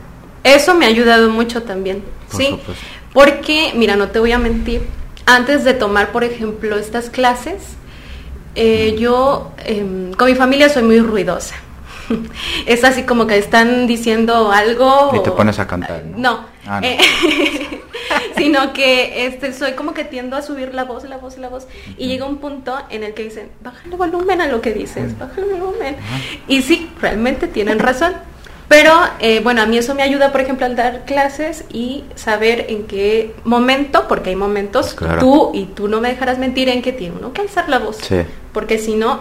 eso 0.45 0.75
me 0.75 0.85
ha 0.85 0.89
ayudado 0.89 1.31
mucho 1.31 1.63
también, 1.63 2.03
Por 2.31 2.41
¿sí? 2.41 2.49
supuesto. 2.51 2.85
Porque, 3.13 3.73
mira, 3.75 3.97
no 3.97 4.09
te 4.09 4.19
voy 4.19 4.33
a 4.33 4.39
mentir, 4.39 4.83
antes 5.27 5.65
de 5.65 5.75
tomar, 5.75 6.13
por 6.13 6.25
ejemplo, 6.25 6.77
estas 6.77 7.11
clases, 7.11 7.77
eh, 8.55 8.97
yo 8.99 9.53
em, 9.65 10.13
con 10.13 10.29
mi 10.29 10.35
familia 10.35 10.69
soy 10.69 10.83
muy 10.83 11.01
ruidosa. 11.01 11.55
es 12.67 12.83
así 12.85 13.05
como 13.05 13.27
que 13.27 13.39
están 13.39 13.87
diciendo 13.87 14.51
algo. 14.53 15.13
Y 15.15 15.23
te 15.23 15.31
o- 15.31 15.37
pones 15.37 15.59
a 15.59 15.67
cantar, 15.67 16.05
¿no? 16.05 16.19
No. 16.19 16.45
Ah, 16.67 16.81
no. 16.81 16.87
eh, 16.87 16.99
sino 18.37 18.73
que 18.73 19.27
este 19.27 19.53
soy 19.53 19.73
como 19.73 19.93
que 19.95 20.05
tiendo 20.05 20.37
a 20.37 20.43
subir 20.43 20.75
la 20.75 20.85
voz, 20.85 21.05
la 21.05 21.19
voz, 21.19 21.39
la 21.39 21.49
voz. 21.49 21.67
Y 21.97 22.09
llega 22.09 22.25
un 22.27 22.39
punto 22.39 22.77
en 22.91 23.05
el 23.05 23.15
que 23.15 23.25
dicen, 23.25 23.51
bájale 23.63 23.97
volumen 23.97 24.41
a 24.41 24.47
lo 24.47 24.61
que 24.61 24.73
dices, 24.73 25.17
bájale 25.19 25.55
volumen. 25.55 25.97
Y 26.49 26.63
sí, 26.63 26.91
realmente 27.01 27.47
tienen 27.49 27.79
razón. 27.79 28.15
Pero 28.69 28.93
eh, 29.19 29.41
bueno, 29.43 29.63
a 29.63 29.67
mí 29.67 29.77
eso 29.79 29.97
me 29.97 30.03
ayuda, 30.05 30.31
por 30.31 30.41
ejemplo, 30.41 30.65
al 30.65 30.77
dar 30.77 31.05
clases 31.05 31.65
y 31.73 32.05
saber 32.15 32.67
en 32.69 32.85
qué 32.87 33.35
momento, 33.43 34.07
porque 34.07 34.31
hay 34.31 34.37
momentos, 34.37 34.95
Claro. 34.95 35.19
tú 35.21 35.51
y 35.55 35.65
tú 35.67 35.89
no 35.89 36.01
me 36.01 36.09
dejarás 36.09 36.39
mentir 36.39 36.69
en 36.69 36.81
que 36.81 36.93
tiene 36.93 37.17
uno 37.19 37.33
que 37.33 37.41
alzar 37.43 37.69
la 37.69 37.81
voz. 37.81 37.97
Sí. 37.97 38.21
Porque 38.53 38.79
si 38.79 38.97
no, 38.97 39.21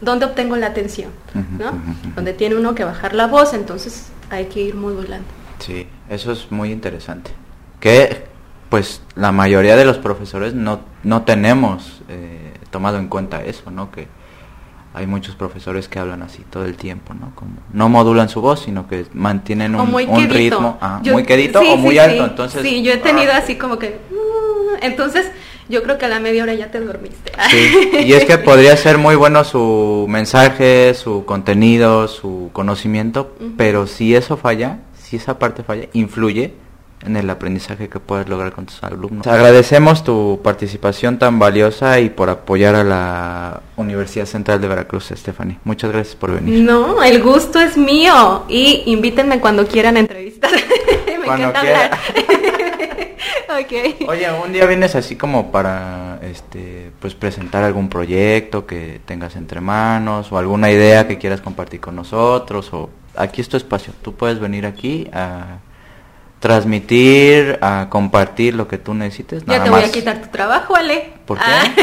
¿dónde 0.00 0.26
obtengo 0.26 0.56
la 0.56 0.66
atención? 0.68 1.10
¿no? 1.58 1.72
Donde 2.14 2.32
tiene 2.32 2.56
uno 2.56 2.74
que 2.74 2.84
bajar 2.84 3.14
la 3.14 3.26
voz, 3.26 3.54
entonces 3.54 4.08
hay 4.30 4.46
que 4.46 4.60
ir 4.60 4.74
modulando. 4.74 5.26
Sí, 5.58 5.86
eso 6.08 6.32
es 6.32 6.50
muy 6.50 6.72
interesante. 6.72 7.32
Que 7.80 8.24
pues 8.70 9.02
la 9.16 9.32
mayoría 9.32 9.76
de 9.76 9.84
los 9.84 9.98
profesores 9.98 10.54
no, 10.54 10.80
no 11.02 11.22
tenemos 11.22 12.02
eh, 12.08 12.54
tomado 12.70 12.98
en 12.98 13.08
cuenta 13.08 13.44
eso, 13.44 13.70
¿no? 13.70 13.90
Que 13.90 14.06
hay 14.94 15.06
muchos 15.06 15.34
profesores 15.34 15.88
que 15.88 15.98
hablan 15.98 16.22
así 16.22 16.44
todo 16.50 16.64
el 16.64 16.76
tiempo, 16.76 17.14
¿no? 17.14 17.32
Como 17.34 17.52
no 17.72 17.88
modulan 17.88 18.28
su 18.28 18.40
voz, 18.40 18.60
sino 18.62 18.88
que 18.88 19.06
mantienen 19.12 19.74
un, 19.74 19.92
ritmo 20.30 20.78
ah, 20.80 21.00
Yo- 21.02 21.12
muy 21.14 21.24
quedito 21.24 21.60
sí, 21.60 21.68
o 21.68 21.76
sí, 21.76 21.78
muy 21.78 21.94
sí. 21.94 21.98
alto, 21.98 22.24
entonces 22.24 22.62
Sí, 22.62 22.82
yo 22.82 22.92
he 22.92 22.96
tenido 22.98 23.32
ah, 23.32 23.38
así 23.38 23.56
como 23.56 23.78
que... 23.78 24.00
mm, 24.10 24.84
Entonces, 24.84 25.30
yo 25.70 25.82
creo 25.82 25.96
que 25.96 26.04
a 26.04 26.08
la 26.08 26.20
media 26.20 26.42
hora 26.42 26.54
ya 26.54 26.70
te 26.70 26.80
dormiste. 26.80 27.32
Sí, 27.48 27.90
y 28.04 28.12
es 28.12 28.24
que 28.24 28.36
podría 28.50 28.76
ser 28.76 28.98
muy 28.98 29.14
bueno 29.14 29.44
su 29.44 30.06
mensaje, 30.08 30.92
su 30.94 31.24
contenido, 31.24 32.08
su 32.08 32.50
conocimiento, 32.52 33.34
pero 33.56 33.86
si 33.86 34.14
eso 34.14 34.36
falla, 34.36 34.80
si 35.00 35.16
esa 35.16 35.38
parte 35.38 35.62
falla, 35.62 35.86
influye 35.92 36.52
en 37.06 37.16
el 37.16 37.30
aprendizaje 37.30 37.88
que 37.88 37.98
puedes 37.98 38.28
lograr 38.28 38.52
con 38.52 38.66
tus 38.66 38.82
alumnos. 38.82 39.26
Agradecemos 39.26 40.04
tu 40.04 40.40
participación 40.42 41.18
tan 41.18 41.38
valiosa 41.38 41.98
y 42.00 42.10
por 42.10 42.28
apoyar 42.28 42.74
a 42.74 42.84
la 42.84 43.60
Universidad 43.76 44.26
Central 44.26 44.60
de 44.60 44.68
Veracruz, 44.68 45.10
Stephanie. 45.14 45.58
Muchas 45.64 45.92
gracias 45.92 46.16
por 46.16 46.32
venir. 46.32 46.62
No, 46.62 47.02
el 47.02 47.22
gusto 47.22 47.58
es 47.58 47.76
mío. 47.76 48.44
Y 48.48 48.82
invítenme 48.86 49.40
cuando 49.40 49.66
quieran 49.66 49.96
a 49.96 50.00
entrevistar. 50.00 50.50
Me 51.06 51.26
Cuando 51.26 51.48
encanta 51.48 51.60
hablar. 51.60 51.98
ok. 53.60 54.08
Oye, 54.08 54.28
un 54.32 54.52
día 54.52 54.66
vienes 54.66 54.94
así 54.94 55.16
como 55.16 55.50
para 55.50 56.18
este 56.22 56.90
pues 57.00 57.14
presentar 57.14 57.64
algún 57.64 57.88
proyecto 57.88 58.66
que 58.66 59.00
tengas 59.04 59.36
entre 59.36 59.60
manos 59.60 60.30
o 60.32 60.38
alguna 60.38 60.70
idea 60.70 61.08
que 61.08 61.18
quieras 61.18 61.40
compartir 61.40 61.80
con 61.80 61.96
nosotros 61.96 62.72
o 62.72 62.90
aquí 63.16 63.40
es 63.40 63.48
tu 63.48 63.56
espacio. 63.56 63.92
Tú 64.02 64.14
puedes 64.14 64.38
venir 64.38 64.66
aquí 64.66 65.08
a 65.12 65.58
transmitir, 66.38 67.58
a 67.60 67.88
compartir 67.90 68.54
lo 68.54 68.68
que 68.68 68.78
tú 68.78 68.94
necesites. 68.94 69.44
Ya 69.44 69.58
nada 69.58 69.64
te 69.64 69.70
voy 69.70 69.82
a 69.82 69.92
quitar 69.92 70.22
tu 70.22 70.28
trabajo, 70.28 70.76
Ale. 70.76 71.12
¿Por 71.26 71.38
qué? 71.38 71.44
Ah. 71.46 71.64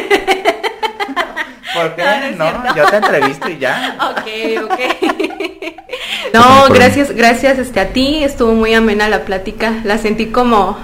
¿Por 1.74 1.96
qué? 1.96 2.04
No, 2.38 2.52
no 2.52 2.64
No, 2.64 2.76
yo 2.76 2.86
te 2.86 2.96
entrevisto 2.98 3.50
y 3.50 3.58
ya. 3.60 3.98
Ok, 4.12 4.64
ok. 4.64 4.80
No, 6.34 6.68
gracias, 6.70 7.12
gracias 7.12 7.58
este, 7.60 7.80
a 7.80 7.90
ti. 7.90 8.24
Estuvo 8.24 8.54
muy 8.54 8.74
amena 8.74 9.08
la 9.10 9.26
plática. 9.26 9.76
La 9.84 9.98
sentí 9.98 10.28
como 10.28 10.78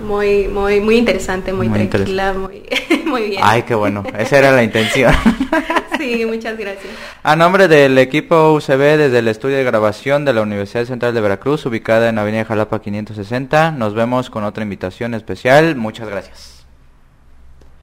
muy, 0.00 0.48
muy, 0.48 0.80
muy 0.80 0.96
interesante, 0.96 1.52
muy, 1.52 1.68
tranquila, 1.68 2.32
muy, 2.32 2.62
muy 3.06 3.30
bien. 3.30 3.42
Ay, 3.44 3.62
qué 3.62 3.74
bueno, 3.74 4.04
esa 4.18 4.38
era 4.38 4.52
la 4.52 4.62
intención. 4.62 5.12
sí, 5.98 6.24
muchas 6.26 6.58
gracias. 6.58 6.92
A 7.22 7.36
nombre 7.36 7.68
del 7.68 7.96
equipo 7.98 8.52
UCB 8.52 8.96
desde 8.98 9.18
el 9.18 9.28
estudio 9.28 9.56
de 9.56 9.64
grabación 9.64 10.24
de 10.24 10.32
la 10.32 10.42
Universidad 10.42 10.84
Central 10.84 11.14
de 11.14 11.20
Veracruz, 11.20 11.66
ubicada 11.66 12.08
en 12.08 12.18
Avenida 12.18 12.44
Jalapa 12.44 12.80
560, 12.80 13.72
nos 13.72 13.94
vemos 13.94 14.30
con 14.30 14.44
otra 14.44 14.62
invitación 14.62 15.14
especial. 15.14 15.76
Muchas 15.76 16.08
gracias. 16.08 16.55